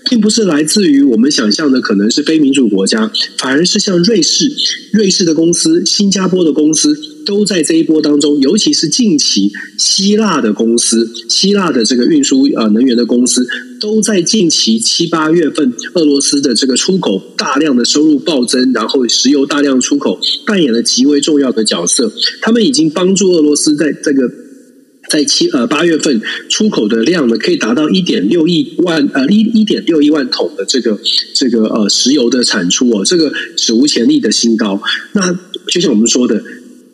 [0.08, 4.50] 并不是来自于我们想象的，可能是非民主国家，反而是像瑞士、
[4.92, 13.46] 瑞士的公司、新加坡的公司都在这一波当中，尤其是近期希腊的公司、希腊的这个运输呃能源的公司，
[13.80, 24.43] 都在近期七八月份，俄罗斯的这个出口大量的收入暴增，然后石油大量出口扮演了极为重要的角色，他们已经帮助俄罗斯在这个。
[25.10, 30.98] 在七呃八月份出口的量呢，可以达到一点六亿万呃一一点六亿万桶的这个
[31.34, 34.80] 这个呃石油的产出哦，这个史无前例的新高。
[35.12, 35.38] 那
[35.68, 36.42] 就像我们说的，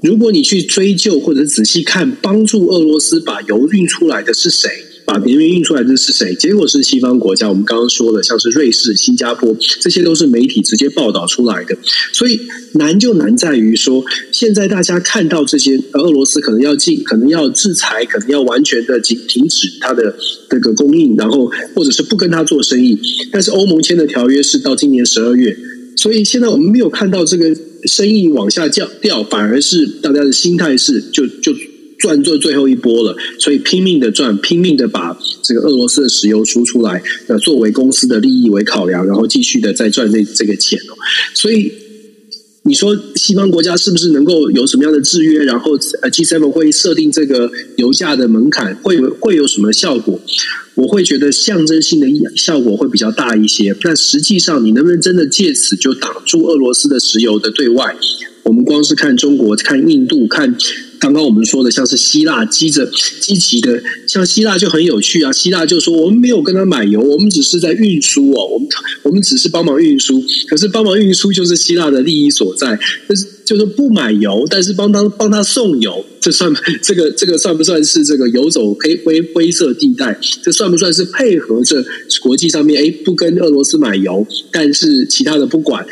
[0.03, 4.69] 如果你去追究或者仔细看，帮助俄罗斯把油运出来的是谁？
[5.11, 6.33] 把能源运出来的是谁？
[6.37, 7.49] 结果是西方国家。
[7.49, 11.77] 我们刚刚说的，像是瑞士、新加坡，这些都是媒体直接报道出来的。
[12.13, 12.41] 所以
[12.75, 20.15] 难就难在于说，现在大家看到这些，俄罗斯可能要禁，可能要制裁，可能要完全的停停止它的
[20.49, 22.97] 这个供应，然后或者是不跟他做生意。
[23.33, 25.57] 但是欧盟签的条约是到今年十二月，
[25.97, 27.53] 所以现在我们没有看到这个
[27.87, 31.53] 生意往下降掉，反而是大家的心态是就就。
[32.01, 40.97] 赚做最后一波了，所以拼命的赚，拼命的把这个俄罗斯的石油输出来，呃，作为公司的利益为考量，然后继续的再赚这这个钱哦。
[41.35, 41.71] 所以
[42.63, 45.45] 你说西方国家是不是能够有什么样的制约？
[45.45, 45.73] 然后
[46.03, 50.19] 呃，G7 会设定这个油价的门槛，会会有什么效果？
[50.77, 53.77] 我会觉得象征性的效果会比较大一些。
[53.83, 57.95] 但实际上，你能不能真的借此就挡住俄罗斯的石油的对外？
[58.45, 60.57] 我们光是看中国、看印度、看。
[61.01, 62.89] 刚刚我们说的像是希腊积着
[63.21, 65.33] 积极的，像希腊就很有趣啊。
[65.33, 68.69] 希腊就说我们没有跟他买油，我们只是在运输哦，我们
[69.03, 70.23] 我们只是帮忙运输。
[70.47, 72.79] 可是帮忙运输就是希腊的利益所在，
[73.09, 80.19] 就是就是不买油，但是帮他帮他送油，这算这个这个算不算是这个游走黑灰灰色地带？
[80.43, 81.83] 这算不算是配合着
[82.21, 82.85] 国际上面？
[82.85, 85.87] 哎，不跟俄罗斯买油，但是其他的不管。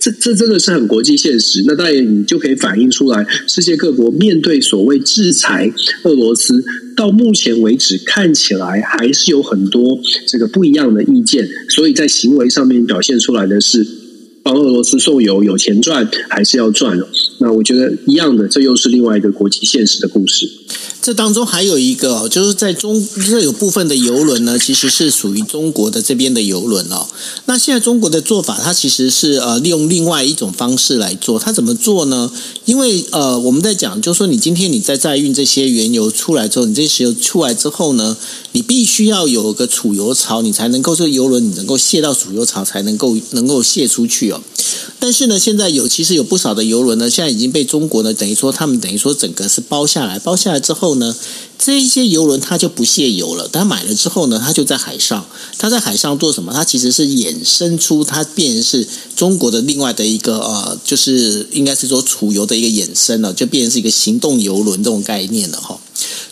[0.00, 5.70] 这这真的是很国际现实，那当然你就可以反映出来，世界各国面对所谓制裁
[6.04, 6.64] 俄罗斯，
[6.96, 13.86] 到目前为止看起来还是有很多这个不一样的意见，所以在行为上面表现出来的是
[14.42, 16.98] 帮俄罗斯送油，有钱赚还是要赚。
[17.38, 20.48] 那我觉得一样的，这又是另外一个国际现实的故事。
[21.02, 27.06] 这当中还有一个，就是在中这有部分的邮轮呢，其实是属于中国的这边的邮轮哦。
[27.46, 31.38] 那现在中国的做法，它其实是呃利用另外一种方式来做。
[31.38, 32.30] 它怎么做呢？
[32.66, 38.14] 因为呃我们在讲，就是说你今天你在载运这些原油出来之后，你这些石油出来之后呢，
[38.52, 44.42] 你必须要有个储油槽，你才能够这个邮轮你能够卸到储油槽，才能够能够卸出去哦。
[44.98, 51.14] 但是呢，现在有其实有不少的游轮呢，现在已经被中国呢等于说他们等于说整个是包下来，包下来之后后呢，
[51.58, 53.48] 这一些游轮它就不卸油了。
[53.52, 55.24] 它买了之后呢，它就在海上，
[55.58, 56.52] 它在海上做什么？
[56.52, 65.78] 它其实是衍生出它变成是中国的另外的一个呃，就是应该是说储油的一个衍生了，就变成是一个行动游轮这种概念了哈。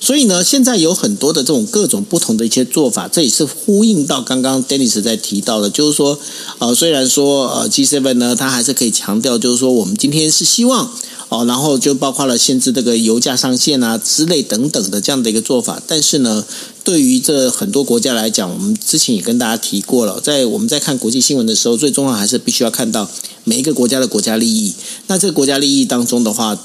[0.01, 6.19] 所以呢，现在有很多的这种各种不同的一些做法，这也是呼应到刚刚 Dennis 在提到的，就是说，
[6.59, 10.91] 呃，虽然说呃 G7 呢，它还是可以强调，就是说我们今天是希望
[11.29, 16.45] 哦，然后就包括了限制这个油价上限啊之类等等的这样的一个做法，但是呢，
[16.83, 23.11] 对于这很多国家来讲，我们之前也跟大家提过了，在我们在看国际新闻的时候，最重要还是必须要看到
[23.45, 24.73] 每一个国家的国家利益。
[25.09, 26.59] 那这个国家利益当中的话，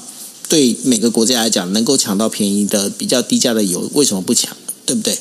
[0.48, 4.56] 对每个国家来讲，能够抢到便宜的、比较低价的油，为什么不抢？
[4.86, 5.18] 对不对？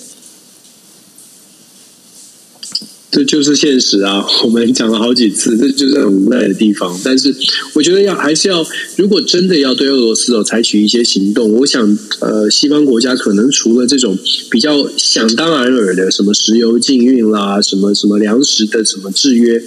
[3.14, 4.26] 这就是现实啊！
[4.44, 7.00] 我们讲了好几次，这就是很无奈的地方。
[7.06, 7.32] 但是，
[7.76, 14.18] 我觉得要还是要，如果真的要对俄罗斯哦采取一些行动，我想，呃，西方国家可能除了这种
[14.50, 19.62] 比较想当然耳的什么石油禁运啦，什么什么粮食的什么制约。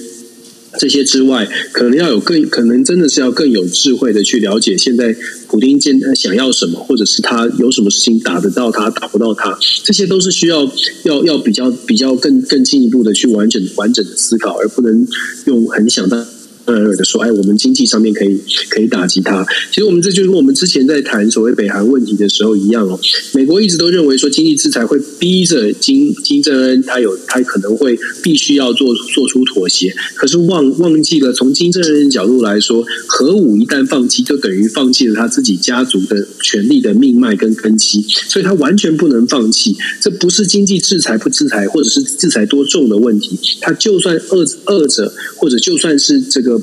[0.78, 5.14] 这些之外，可能要有更可能真的是要更有智慧的去了解现在
[5.48, 10.70] 普丁建想要什么，或者是他有什么事情打得到他，打不到他，这些都是需要
[11.04, 15.06] 要要比较比较更更进一步的去完整完整的思考，而不能
[15.46, 16.26] 用很想当
[16.66, 18.38] 然而的说，哎，我们经济上面可以
[18.68, 19.46] 可以打击它。
[19.70, 22.98] 其实我们这就跟我们之前在谈所谓北韩问题的时候一样哦。
[23.32, 39.76] 美国一直都认为说经济制裁会逼着金金正恩他有他可能会必须要做做出妥协，可是忘忘记了从金正恩角度来说，核武一旦放弃，就等于放弃了他自己家族的权力的命脉跟根基，所以他完全不能放弃。
[40.00, 46.55] 这不是经济制裁不制裁，或者是制裁多重的问题，他就算饿饿着，或者就算是这个。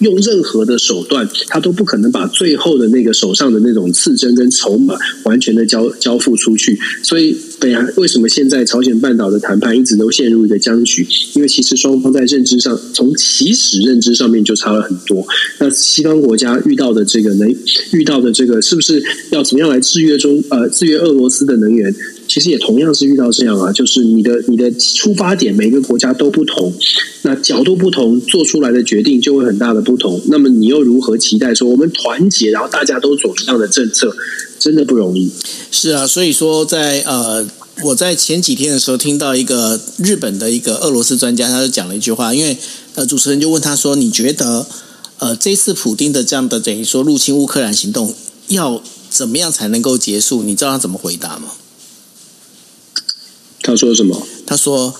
[0.00, 4.94] 用任何的手段，他都不可能把最后的那个手上的那种刺针跟筹码
[5.24, 6.78] 完全的交交付出去。
[7.02, 11.06] 所以，北韩为什么现在朝鲜半岛的谈判一直都陷入一个僵局？
[11.34, 15.26] 因为其实双方在认知上，从起始认知上面就差了很多。
[15.58, 17.54] 那西方国家遇到的这个能
[17.92, 21.94] 遇到的这个，是不是要怎么样来制约中呃制约俄罗斯的能源？
[22.32, 26.72] 其实也同样是遇到这样啊，就是你的你的出发点每个国家都不同，
[27.22, 30.20] 那角度不同，做出来的决定就会很大的不同。
[30.28, 34.14] 那么你又如何期待说我们团结，然后大家都走一样的政策，
[34.60, 35.28] 真的不容易。
[35.72, 37.44] 是啊，所以说在呃，
[37.82, 42.56] 我在前几天的时候听到一个日本的一个俄罗斯专家，他就讲了一句话，因为
[42.94, 44.64] 呃主持人就问他说：“你觉得
[45.18, 48.14] 呃这次普丁的这样的等于说入侵乌克兰行动
[48.46, 51.50] 要怎么样才能够结束？”你知道他怎么回答吗？
[53.62, 54.26] 他说什么？
[54.46, 54.94] 他说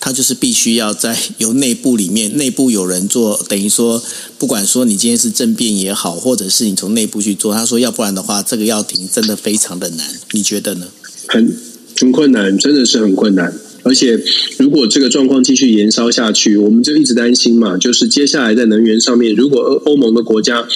[0.00, 4.02] 他就是必须要在由内部里面，内部有人做，等于说，
[4.38, 10.06] 不管说你今天是政变也好，或者是你从内部去做，他说要不然的话，这个要停真的非常的难。
[10.32, 10.86] 你觉得呢？
[11.26, 11.56] 很
[11.98, 13.52] 很困难，真的是很困难。
[13.82, 14.22] 而且
[14.58, 20.66] 如果这个状况继续延烧下去，我们就一直担心嘛，就是接下来在能源上面，如果欧欧盟的国家。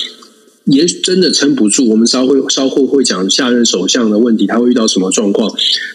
[0.71, 5.51] 也真的撑不住，我们稍会稍后会讲下任首相的问题，他会遇到什么状况？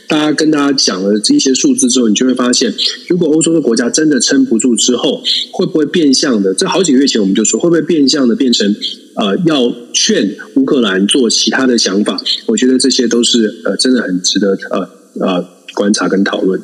[0.07, 2.73] 大家跟大家讲了这些数字之后，你就会发现，
[3.07, 5.21] 如果欧洲的国家真的撑不住之后，
[5.51, 6.53] 会不会变相的？
[6.53, 8.75] 这好几个月前我们就说，会不会变相的变成
[9.15, 12.19] 呃，要劝乌克兰做其他的想法？
[12.47, 16.59] 我觉得这些都是呃，真的很值得呃呃观察跟讨论。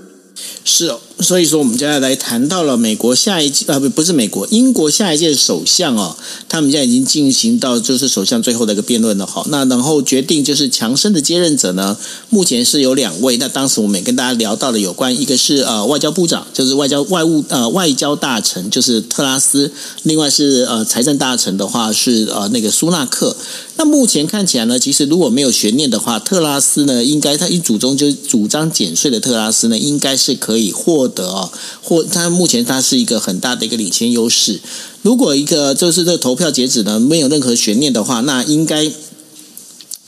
[0.66, 1.00] 是哦。
[1.22, 6.16] 所以说，我们接下来谈到了美国下一届啊，不不是美国，英国下一届首相哦，
[6.48, 9.46] 他们现在已经进行到就是首相最后的一个辩论了哈。
[9.50, 11.98] 那然后决定就是强生的接任者呢，
[12.30, 13.36] 目前是有两位。
[13.36, 19.70] 那当时我们也跟大家聊到了有关，一个是呃外交部长，就是外交外务呃外交大臣，就是特拉斯；
[20.04, 23.36] 另外是呃财政大臣的话是呃那个苏纳克。
[23.76, 31.09] 那目前看起来呢，其实如果没有悬念的话，特拉斯呢，应该他一祖宗就主张减税的特拉斯呢，应该是可以获。
[31.10, 31.52] 得哦，
[31.82, 34.60] 或他目前他是一个很大的一个领先优势。
[35.02, 38.92] 如果一个就是这投票截止呢，没有任何悬念的话，那应该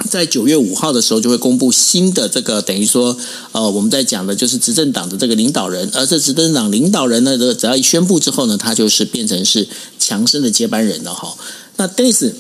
[0.10, 3.16] 在九月五号的时候就会公布新的这个等于说
[3.52, 9.68] 呃我们在讲的就是执政党的这个领导人，而这执政党领导人呢，只要一宣布之后呢，他就是变成是
[10.00, 11.38] 强生的接班人了哈。
[11.78, 12.34] 那 Dennis，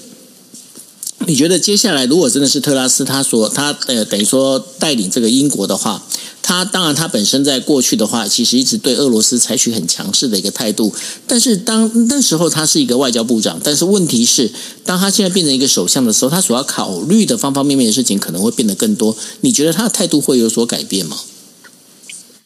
[1.27, 6.03] 你觉得接下来如果真的是特拉斯他所他呃等于说带领这个英国的话？
[6.43, 10.91] 他当然，他本身在过去的话，其实一直对俄罗斯采取很强势的一个态度。
[11.27, 14.51] 但是当那时候他是一个外交部长，但是问题是，
[14.83, 19.15] 当他现在变成一个首相的时候，他所要考虑的方方面面的事情可能会变得更多。
[19.41, 21.15] 你觉得他的态度会有所改变吗？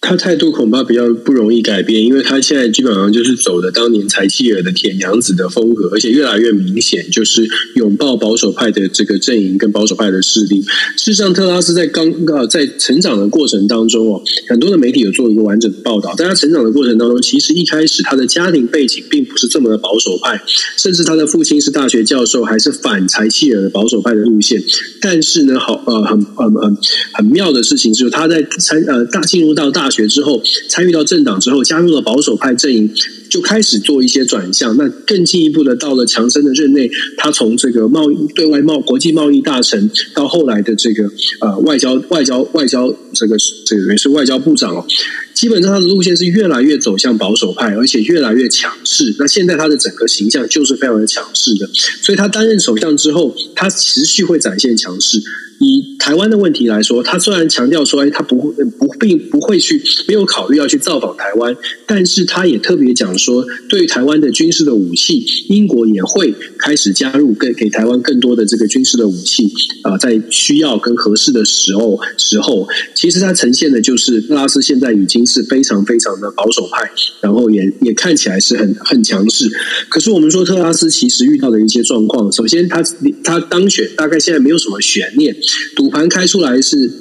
[0.01, 10.61] 他态度恐怕比较不容易改变，因为他现在基本上就是走的当年柴契尔的铁娘子的风格，而且越来越明显，就是拥抱保守派的这个阵营跟保守派的势力。
[10.61, 16.13] 事实上，特拉斯在刚呃在成长的过程当中哦，很多的媒体有做一个完整的报道。
[16.15, 20.39] 在他成长的过程当中，其实一开始他的家庭背景并不是这么的保守派，
[20.77, 24.63] 甚至他的父亲是大学教授，还是反柴契尔的保守派的路线。
[25.01, 26.77] 但是呢，好呃很很很
[27.13, 29.95] 很妙的事情就是他在参呃大进入到大学。
[29.95, 32.93] 学之后，参与到政党之后，加入了保守派阵营，
[33.29, 34.75] 就开始做一些转向。
[34.75, 41.09] 那更进一步的，到了强生的任内，他从这个贸易对外贸国际贸易大臣，到后来的这个
[41.39, 44.85] 呃外交外交外交这个这个也是外交部长哦。
[45.33, 49.15] 基本上他的路线是越来越走向保守派，而且越来越强势。
[49.17, 51.69] 那现在他的整个形象就是非常的强势的，
[52.01, 55.21] 所以他担任首相之后，他持续会展现强势。
[55.59, 69.51] 以台湾的问题来说，他虽然强调说，哎，他不会不并不会去没有考虑要去造访台湾，但是他也特别讲说，对台湾的军事的武器，英国也会开始加入，给给台湾更多的这个军事的武器
[69.83, 76.89] 啊、在需要跟合适的时候时候，其实他呈现的就是特拉斯现在已经是非常非常的保守派，
[77.21, 79.49] 然后也也看起来是很很强势。
[79.89, 82.83] 可是我们说特拉斯其实遇到的一些状况，首先他
[83.23, 85.35] 他当选大概现在没有什么悬念。
[85.75, 86.91] 赌盘开出来是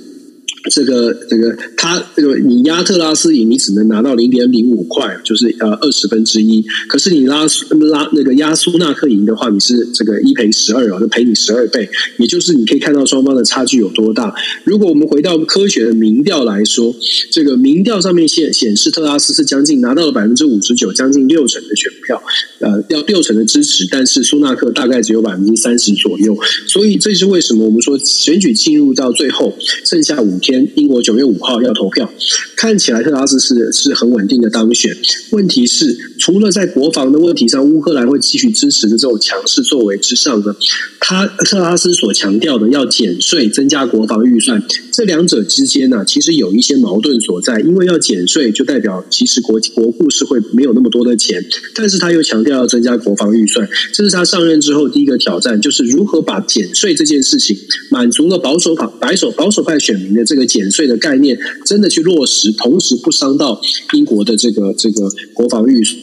[0.70, 6.64] 这个这个，他这个你押特拉斯赢，你只能拿到零点零五块，就是呃二十分之一。
[6.88, 7.44] 可是你拉
[7.90, 11.86] 拉那个押苏纳克赢的话，你是这个一赔十二啊，就赔你十二倍。
[12.18, 14.34] 也就是你可以看到双方的差距有多大。
[14.64, 16.96] 如果我们回到科学的民调来说，
[17.30, 22.22] 这个民调上面显显示特拉斯是将近拿到了百分之五十九，将近六成的选票，
[22.60, 26.34] 呃，要六成的支持，但是苏纳克大概只有百分之三十左右。
[26.66, 29.54] 所以这是为什么我们说选举进入到最后
[29.84, 30.53] 剩下五天。
[30.76, 32.10] 英国九月五号要投票，
[32.56, 34.96] 看起来特拉斯是是很稳定的当选。
[35.30, 40.54] 问题是，除了在国防的问题上，乌克兰会继续支持的这种强势作为之上呢，
[41.00, 44.62] 他特拉斯所强调的要减税、增加国防预算，
[44.94, 47.58] 这两者之间呢，其实有一些矛盾所在。
[47.60, 57.56] 因为要减税，就代表其实国国库是会没有那么多的钱，但是他又强调要增加国防预算，这是他上任之后第一个挑战，就是如何把减税这件事情
[57.90, 60.44] 满足了保守派、白手保守派选民的这个。
[60.44, 63.60] 减税的概念真的去落实，同时不伤到
[63.94, 65.98] 英国的这个这个国防预算，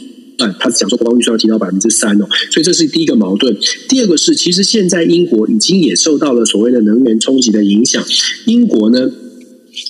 [0.60, 3.56] 他讲说国防预算要提到百分之三哦，所以这是第一个矛盾。
[3.89, 8.04] 第二个是，其实现在英国已经也受到了所谓的能源冲击的影响，
[8.46, 9.12] 英国呢。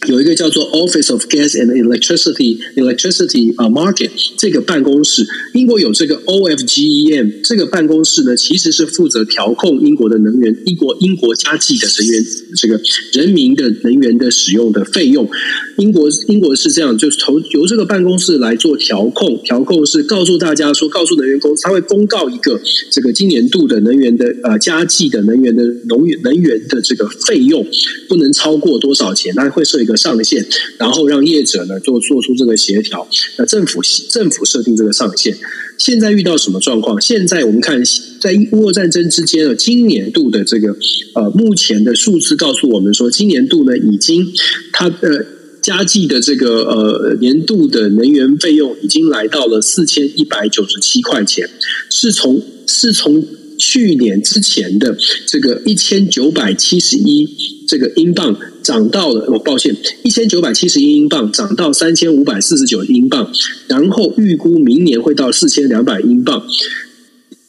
[0.08, 12.26] 有一个叫做 Office of Gas and Electricity Electricity 啊 Market 这个办公室，英国有这个 OFGEM 这个办公室呢，其实是负责调控英国的能源，英国英国家计的能源，
[12.56, 12.82] 这个
[13.14, 15.30] 人民的能源的使用的费用。
[15.78, 27.66] 英国英国是这样，就是从由这个办公室来做调控，调控是告诉大家说，告诉能源公司，他会公告一个这个今年度的能源的呃家计的能源的能源能源的这个费用
[28.08, 30.45] 不能超过多少钱，那会设一个上限，
[30.77, 33.07] 然后让业者呢做做出这个协调。
[33.38, 35.38] 那政府政府设定这个上限。
[35.77, 37.01] 现在遇到什么状况？
[37.01, 37.82] 现在我们看
[38.19, 40.75] 在乌俄战争之间呢，今年度的这个
[41.15, 44.32] 呃目前的数字告诉我们说，今年度呢已经
[44.71, 45.25] 它的。
[45.61, 51.47] 加计的这个呃年度的能源费用已经来到了四千一百九十七块钱，
[51.91, 53.23] 是从是从
[53.62, 54.97] 去年之前的
[55.28, 57.30] 这个一千九百七十一
[57.68, 63.32] 这个英镑涨到了，我抱歉，一千九百七十一英镑涨到三千五百四十九英镑，
[63.68, 66.43] 然后预估明年会到四千两百英镑。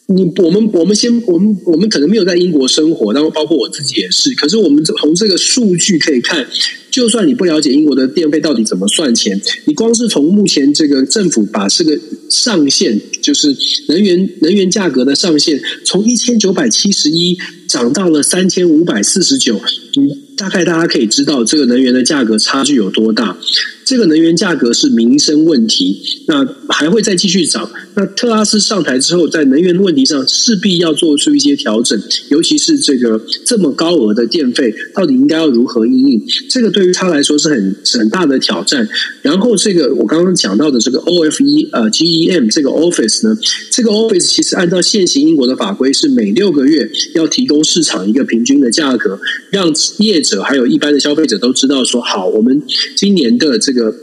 [0.08, 6.46] 你我们我们先我们我们可能没有在英国生活，然后包括我自己也是，可是我们从这个数据可以看。
[6.93, 13.57] 就算你不了解英国的电费到底怎么算钱，你光是从目前这个政府把这个上限，就是
[13.88, 19.59] 能源能源价格的上限，从一千九百七十一涨到了三千五百四十九，
[19.95, 23.38] 你大概大家可以知道这个能源的价格差距有多大。
[23.84, 27.68] 这个能源价格是民生问题，那还会再继续涨。
[27.94, 36.22] 那特拉斯上台之后，在能源问题上势必要做出一些调整，尤其是这个这么高额的电费，到底应该要如何应应？
[36.48, 38.88] 这个对于他来说是很很大的挑战。
[39.20, 43.36] 然后，这个我刚刚讲到的这个 OFE 呃 GEM 这个 Office 呢，
[43.70, 49.18] 这个 Office 其实按照现行英国的法规是每六个月要提供市场一个平均的价格，
[49.50, 52.62] 让业者还有一般的消费者都知道说，好，我们
[52.96, 53.71] 今年的这。
[53.72, 53.94] 这个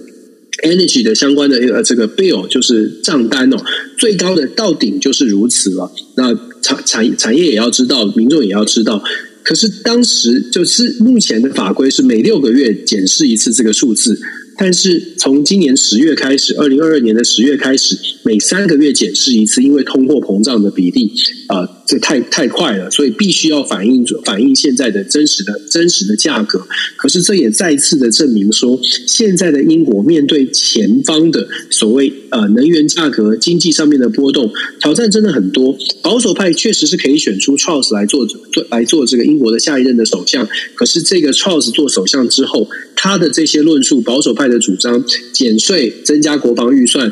[0.63, 3.57] Energy 的相关的呃这个 bill 就是账单哦，
[3.97, 5.91] 最高的到顶就是如此了。
[6.15, 9.01] 那产产产业也要知道，民众也要知道。
[9.43, 14.19] 可是当时就是目前的法规是每六个月检视一次这个数字。
[14.57, 21.13] 但是从今年十月开始，二零二二年的十月开始，每三个月检视一次，因为通货膨胀的比例
[21.47, 26.67] 啊、这太太快了，所以必须要反映反映现在的真实的真实的价格。
[26.95, 35.75] 可是这也再次的证明说，现在的英国面对前方的所谓呃能源价格、经济上面的波动，挑战真的很多。
[36.03, 47.11] 保守派确实是可以选出 Charles 来做做来做这个英国的下一任的首相，可是这个 Charles 做首相之后，他的这些论述，保守派的主张，减税、增加国防预算，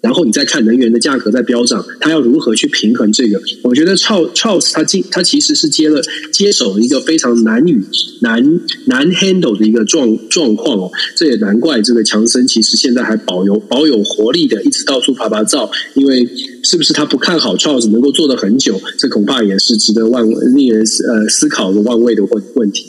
[0.00, 3.40] 然后你再看能源的价格在飙涨，他要如何去平衡这个？
[3.62, 6.00] 我觉得 Charles 他进他其实是接了
[6.32, 7.82] 接手了一个非常难与
[8.20, 16.28] 难难 handle 的一个状状况哦，这也难怪这个强森其实现在还保有保有活力的，一直到处趴趴走，因为
[16.62, 18.80] 是不是他不看好 Chaos 能够做得很久？
[18.98, 20.24] 这恐怕也是值得万
[20.54, 22.86] 令人呃思考的万位的问问题。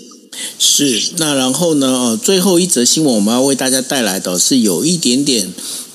[0.58, 2.18] 是，那然后呢？
[2.22, 5.48] 最后一则新闻我们要为大家带来的是有一点点，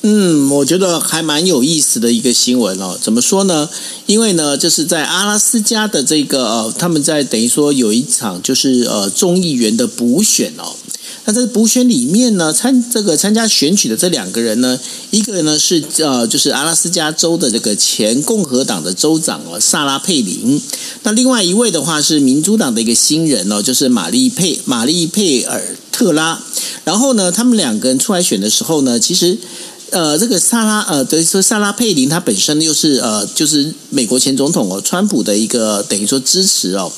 [0.07, 2.99] 嗯，我觉得还蛮有意思的一个新闻哦。
[3.01, 3.71] 怎么说呢？
[4.05, 10.75] 因为呢，就是在阿拉斯加的这个呃，他们在等于说有一场就是呃众议员的补选哦。
[11.25, 14.79] 那在补选里面呢，参这个参加选举的这两个人呢，
[15.11, 20.61] 一个呢是呃，就是阿拉斯加州的这个前共和党的州长哦，萨拉佩林。
[21.05, 26.43] 那另外一位的话是民主党的一个新人哦，就是玛丽佩玛丽佩尔特拉。
[26.85, 29.39] 然后呢，他们两个人出来选的时候呢，其实。
[29.95, 36.91] 呃，这个萨拉呃，等于说萨拉佩林，他本身又是呃，就是美国前总统哦，川普的一个等于说支持哦。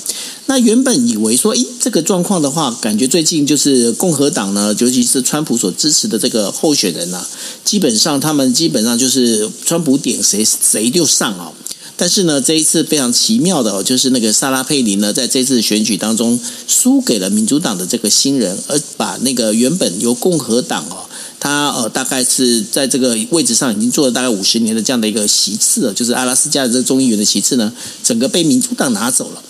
[0.46, 7.22] 那原本以为说，诶，这个状况的话，感觉最近就是共和党呢，尤其是川普所支持的这个候选人呢，
[7.62, 11.52] 基本上他们基本上就是川普点谁谁就上哦。
[11.98, 21.05] 但是呢，这一次非常奇妙的哦，就是那个萨拉佩林呢，在这次选举当中输给了民主党的这个新人，而把那个原本由共和党哦。
[21.46, 27.72] 他呃，大概是在这个位置上已经做了大概五十年的这样的一个席次了，就是阿拉斯加的这个众议员的席次呢，
[28.02, 29.40] 整个被民主党拿走了。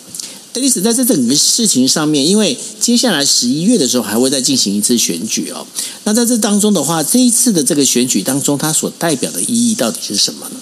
[0.53, 5.67] 但历史在这整个事情上面，因为接下来十一月的时候还会再进行一次选举哦。
[6.05, 10.57] 那在这当中的话，这一次的这个选举当中，它所代表的意义到底是什么呢？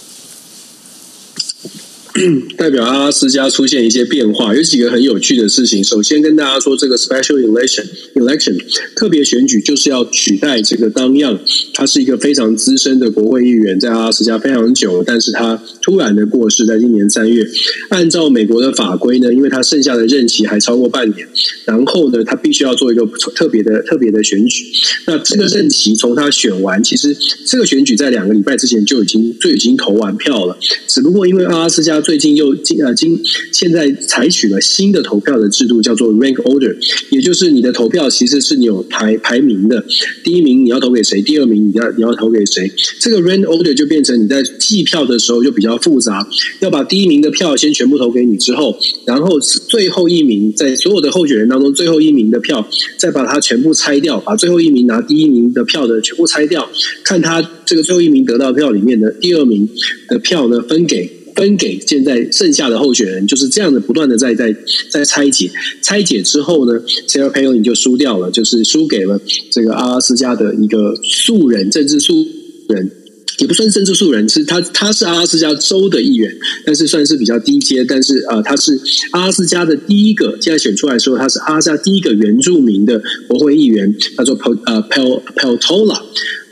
[2.57, 5.83] 代表阿拉斯加出现一些变化，有几个很有趣的事情。
[5.83, 7.85] 首先跟大家说，这个 special election
[8.15, 8.57] election
[8.95, 11.37] 特别选举就是要取代这个当样，
[11.73, 17.45] 他是一个非常资深的国会议员，在阿拉斯加非常久，但是他突然的过世，在今年三月。
[17.89, 21.27] 按照美国的法规呢，因为他剩下的任期还超过半年，
[21.65, 23.05] 然后呢，他必须要做一个
[23.35, 24.65] 特别的特别的选举。
[25.07, 30.57] 那这个任期从他选完，其实这个选举在两个礼拜之前就已经就已经投完票了，
[30.87, 32.04] 只不过因为阿拉斯加。
[32.05, 33.19] 最近又今呃今
[33.51, 36.77] 现在采取了新的投票的制度，叫做 rank order，
[37.11, 39.85] 也就是你的投票其实是你有排排名的，
[40.23, 46.29] 第一名你要投给谁，第二名你要你要投给谁，这个 rank order 就变成你在计票的时候就比较复杂，
[46.61, 56.69] 要把第一名的票先全部投给你之后，然后最后一名在所有的候选人当中最后一名的票再把它全部拆掉，把最后一名拿第一名的票的全部拆掉，
[57.03, 59.69] 看他这个最后一名得到票里面的第二名
[60.09, 61.24] 的票呢分给。
[61.35, 64.55] 分给现在剩下的候选人，就是这样的，不断的在在
[64.91, 65.51] 在拆解，
[65.83, 69.21] 拆解之后呢，Sarah Palin 就输掉了，就是输给了
[69.51, 72.27] 这个阿拉斯加的一个素人，政治素
[72.69, 72.91] 人，
[73.39, 76.33] 也不算政治素人，是他他是阿拉斯加州的议员，
[76.65, 78.81] 但是算是比较低阶，但是啊、呃，他是
[79.11, 86.01] 阿拉斯加的第一个，现在选出来说他是阿拉斯加第一个原住民的国会议员，叫做 Pel 呃 Pel Peltola。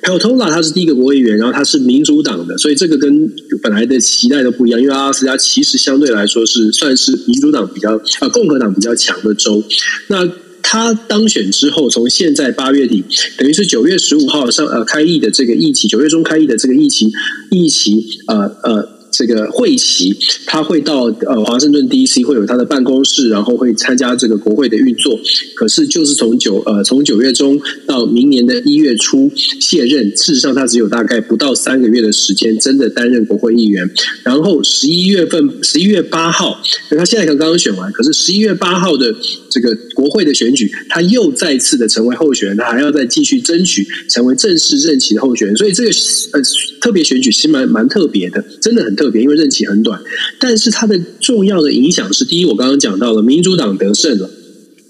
[0.03, 3.31] Peltola 他是第一个国会议员，然后他是民主党的，所以这个跟
[3.63, 4.81] 本来的期待都不一样。
[4.81, 9.63] 因为阿拉斯加其实相对来说是算是民主党比较啊共和党比较强的州。
[10.09, 10.29] 那
[10.61, 13.05] 他当选之后，从现在八月底，
[13.39, 17.11] 等于是九月十五号上呃开议的这个议期，九月中开议的这个议期
[17.51, 19.02] 议期呃呃。
[19.13, 22.25] 这个会期，他会到呃华盛顿 D.C.
[22.25, 25.21] 会有他的办公室，然后会参加这个国会的运作。
[25.55, 33.89] 可是就是从九呃从九月中到明年的一月初卸任，事实上他只有大概不到三个月的时间，真的担任国会议员。
[34.25, 36.59] 然后十一月份十一月八号，
[36.89, 39.15] 他现在刚刚选完，可是十一月八号的
[39.51, 45.55] 这个国会的选举，他又再次的成为候选人，他还要再继续争取成为正式任期的候选人。
[45.55, 45.91] 所以这个
[46.33, 46.41] 呃
[46.81, 48.97] 特别选举其实蛮蛮特别的，真的很。
[49.03, 50.01] 特别，因为任期很短，
[50.39, 54.31] 但是它的重要的影响是：第一，我刚刚讲到了民主党得胜了，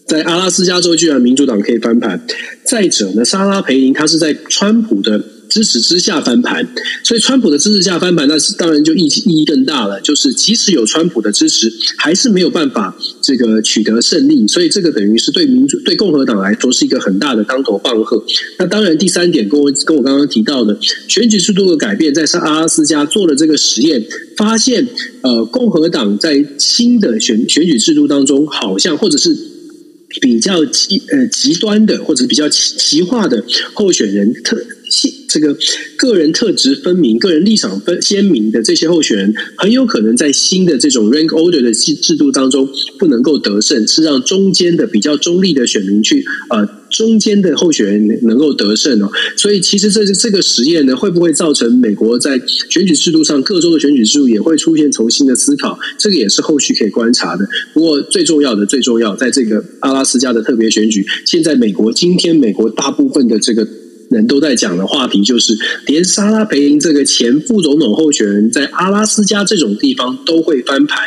[0.06, 2.18] 在阿拉斯加州居然民主党可以翻盘；
[2.66, 5.24] 再者呢，莎拉培林他是在川普的。
[5.52, 6.66] 支持之下翻盘，
[7.04, 10.00] 所以川普的支持下翻盘，那是当然就意意义更大了。
[10.00, 14.48] 就是即使有川普的支持，还是没有办法这个取得胜利。
[14.48, 18.24] 所以这个等于是对民主、对共和党来说是一个很大的当头棒喝。
[18.58, 20.74] 那当然，第三点跟我跟我刚刚提到的
[21.06, 24.02] 选举制度的改变，在上阿拉斯加做了这个实验，
[24.38, 24.88] 发现
[25.20, 29.36] 呃，共和党在新的选选举制度当中，好像或者是
[30.22, 33.44] 比较极呃极端的，或者比较奇奇化的
[33.74, 34.56] 候选人特。
[35.28, 35.56] 这个
[35.96, 42.68] 个人特质分明、个人立场分鲜明的这些候选人，很有可能在新的这种 rank order 的制制度当中
[42.98, 49.10] 不能够得胜，是让中间的比较中立的选民去呃中间的候选人能够得胜哦。
[49.36, 52.38] 所以其实这这个实验呢，会不会造成美国在
[52.68, 55.78] 选举制度上各州的选举制度也会出现重新的思考？
[55.96, 57.48] 这个也是后续可以观察的。
[57.72, 63.66] 不过最重要的、最重要，在这个阿拉斯加的特别选举，现在美国今天美国大部分的这个。
[64.12, 65.56] 人都在讲的话题就是，
[65.86, 70.98] 连莎拉培林这个前副总统候选人，在阿拉斯加这种地方都会翻盘。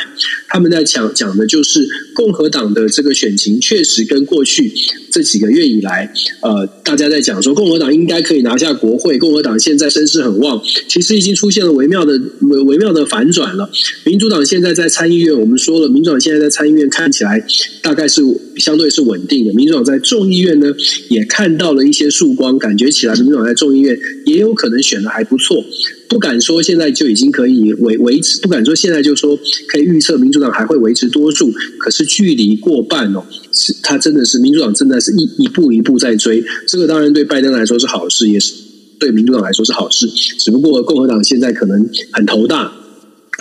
[0.48, 4.72] 他们在讲讲的就是共和党的这个选情确实跟过去
[5.10, 13.70] 这几个月以来，呃，大家在讲说共和党应该可以拿下国会，共和党现在声势很旺，其实已经出现了微妙的微微妙的反转了。
[14.04, 17.42] 民主党现在在参议院，我们说了，民主党现在在参议院看起来
[17.82, 18.22] 大概是
[18.56, 19.52] 相对是稳定的。
[19.52, 20.74] 民主党在众议院呢，
[21.08, 25.64] 也看到了一些曙光，感觉起来民主党在众议院也有可能选的还不错。
[26.08, 29.36] 不敢说现在就已经可以维维持，不敢说现在就说
[29.68, 38.54] 可以预测民主党还会维持多数，可是距离过半哦，是他真的是民主党正在是一一步一步在追，这个当然对拜登来说是好事，也是
[38.98, 40.06] 对民主党来说是好事，
[40.38, 42.72] 只不过共和党现在可能很头大，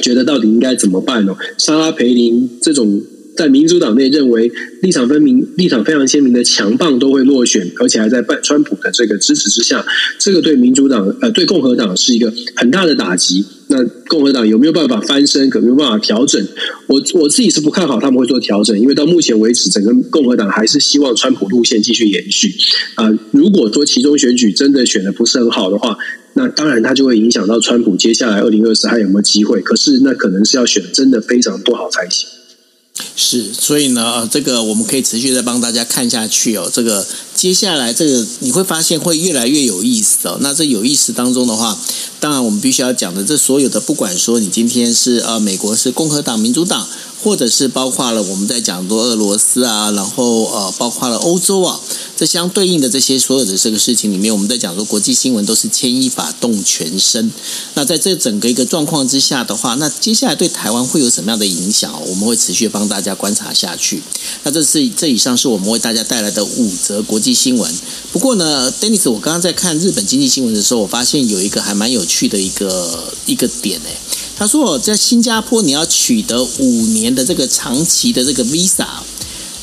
[0.02, 1.36] 觉得到底应该怎么办哦？
[1.58, 3.02] 莎拉培林这种。
[3.36, 9.86] 在民主党内认为立场分明、立场非常鲜明的强棒都会落选，而且还在拜川普的这个支持之下，
[10.20, 13.46] 这个对民主党呃对共和党是一个很大的打击。
[13.68, 15.50] 那共和党有没有办法翻身？
[15.50, 16.40] 可没有办法调整？
[16.86, 22.54] 我我自己是不看好他们会做调整，因为到目前为止，整个共和党还是希望川普路线继续延续。
[22.94, 25.98] 啊、如果说其中选举真的选的不是很好的话，
[26.34, 29.60] 那当然他就会影响到川普接下来二零二四还有没有机会。
[29.62, 32.30] 可是那可能是要选真的非常不好才行。
[33.18, 36.70] 是，所以呢，这个我们可以持续再帮大家看下去哦。
[36.72, 40.38] 这个接下来这个你会发现会越来越有意思哦。
[40.42, 41.78] 那这有意思当中的话，
[42.20, 46.88] 当然我们必须要讲的，这所有的不管说你今天是呃美国是共和党、民主党，
[47.26, 51.82] 或者是包括了我们在讲多俄罗斯啊，然后呃包括了欧洲啊。
[52.16, 57.30] 这相对应的这些所有的这个事情里面，我们在讲说国际新闻都是牵一发动全身。
[57.74, 61.92] 那在这整个一个状况之下的话，那接下来对台湾会有什么样的影响？
[62.08, 64.02] 我们会持续帮大家观察下去。
[64.44, 67.70] 那这是这以上是我们为大家带来的五则国际新闻。
[68.14, 73.98] 不过呢，Dennis，我刚刚在看日本经济新闻的时候，我发现有一个还蛮有趣的一个一个点诶。
[74.38, 78.86] 他说在新加坡你要取得五年的这个长期的这个 Visa。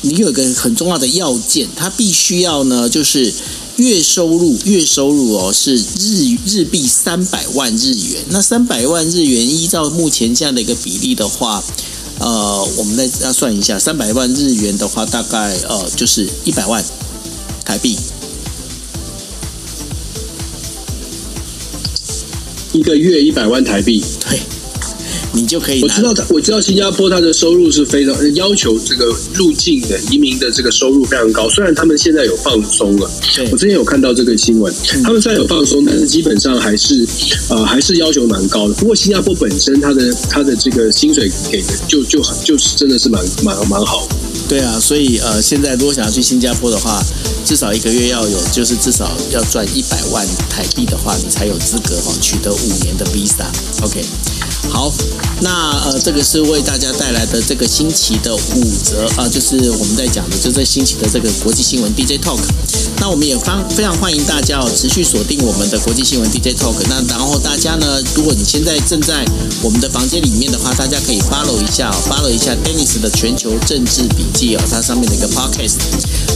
[0.05, 3.33] 你有一个很重要的要件，它必须要呢，就是
[3.77, 8.21] 月收入月收入哦是日日币三百万日元。
[8.27, 11.63] 那三百万日元依照目前这样的一个比例的话，
[12.19, 16.83] 呃，我们再要算一下，三百万日元的话，大概呃就是一百万
[17.63, 17.97] 台币，
[22.73, 24.41] 一个月一百万台币，对。
[25.33, 25.81] 你就可以。
[25.81, 31.49] 我知道他，我知道新加坡它的收入是非常要求这个入境的移民的这个收入非常高。
[31.49, 33.09] 虽然他们现在有放松了，
[33.51, 34.73] 我之前有看到这个新闻，
[35.03, 37.05] 他们虽然有放松，但是基本上还是
[37.49, 38.73] 呃还是要求蛮高的。
[38.75, 44.15] 不过新加坡本身它的它的这个薪水给的就就很就是真的是蛮蛮蛮好的。
[44.47, 47.03] 对啊，所以呃现在如果想要去新加坡的话，
[47.43, 53.45] 至少一个月要有就是至少要赚一百万台币的话，你才有资格哈取得五年的 Visa。
[53.81, 54.03] OK。
[54.69, 54.91] 好，
[55.41, 62.39] 那呃，这个是为大家带来的这个星期的五则啊、就是我们在讲的，就这星期的这个国际新闻 DJ Talk。
[62.99, 66.75] 那我们也方非常欢迎大家哦，持续锁定我们的国际新闻 DJ Talk。
[66.89, 69.25] 那然后大家呢，如果你现在正在
[69.61, 75.75] 我们的房间里面的话，大家可以 follow 一下、哦、，follow 一下 Dennis 的全球政治笔记哦，它上面的一个 podcast。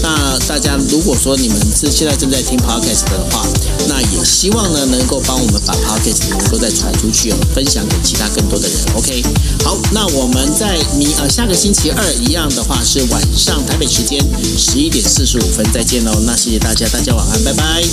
[0.03, 3.47] 那大家如果说你们是现在正在听 podcast 的话，
[3.87, 9.23] 那也希望呢能够帮我们把 podcast 能够再传出去哦，分享给其加更多的人，OK，
[9.63, 14.19] 好，那我们在明呃下个星期二一样的话是晚上台北时间
[14.57, 16.19] 十一点四十五分再见喽。
[16.25, 17.83] 那谢谢大家，大家晚安，拜拜。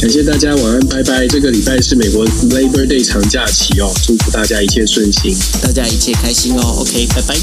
[0.00, 1.28] 感谢大家晚安，拜拜。
[1.28, 6.78] 这个礼拜是美国 Labor Day 长假期哦，祝福大家一切顺心，大家一切开心哦。
[6.80, 7.36] OK，拜拜。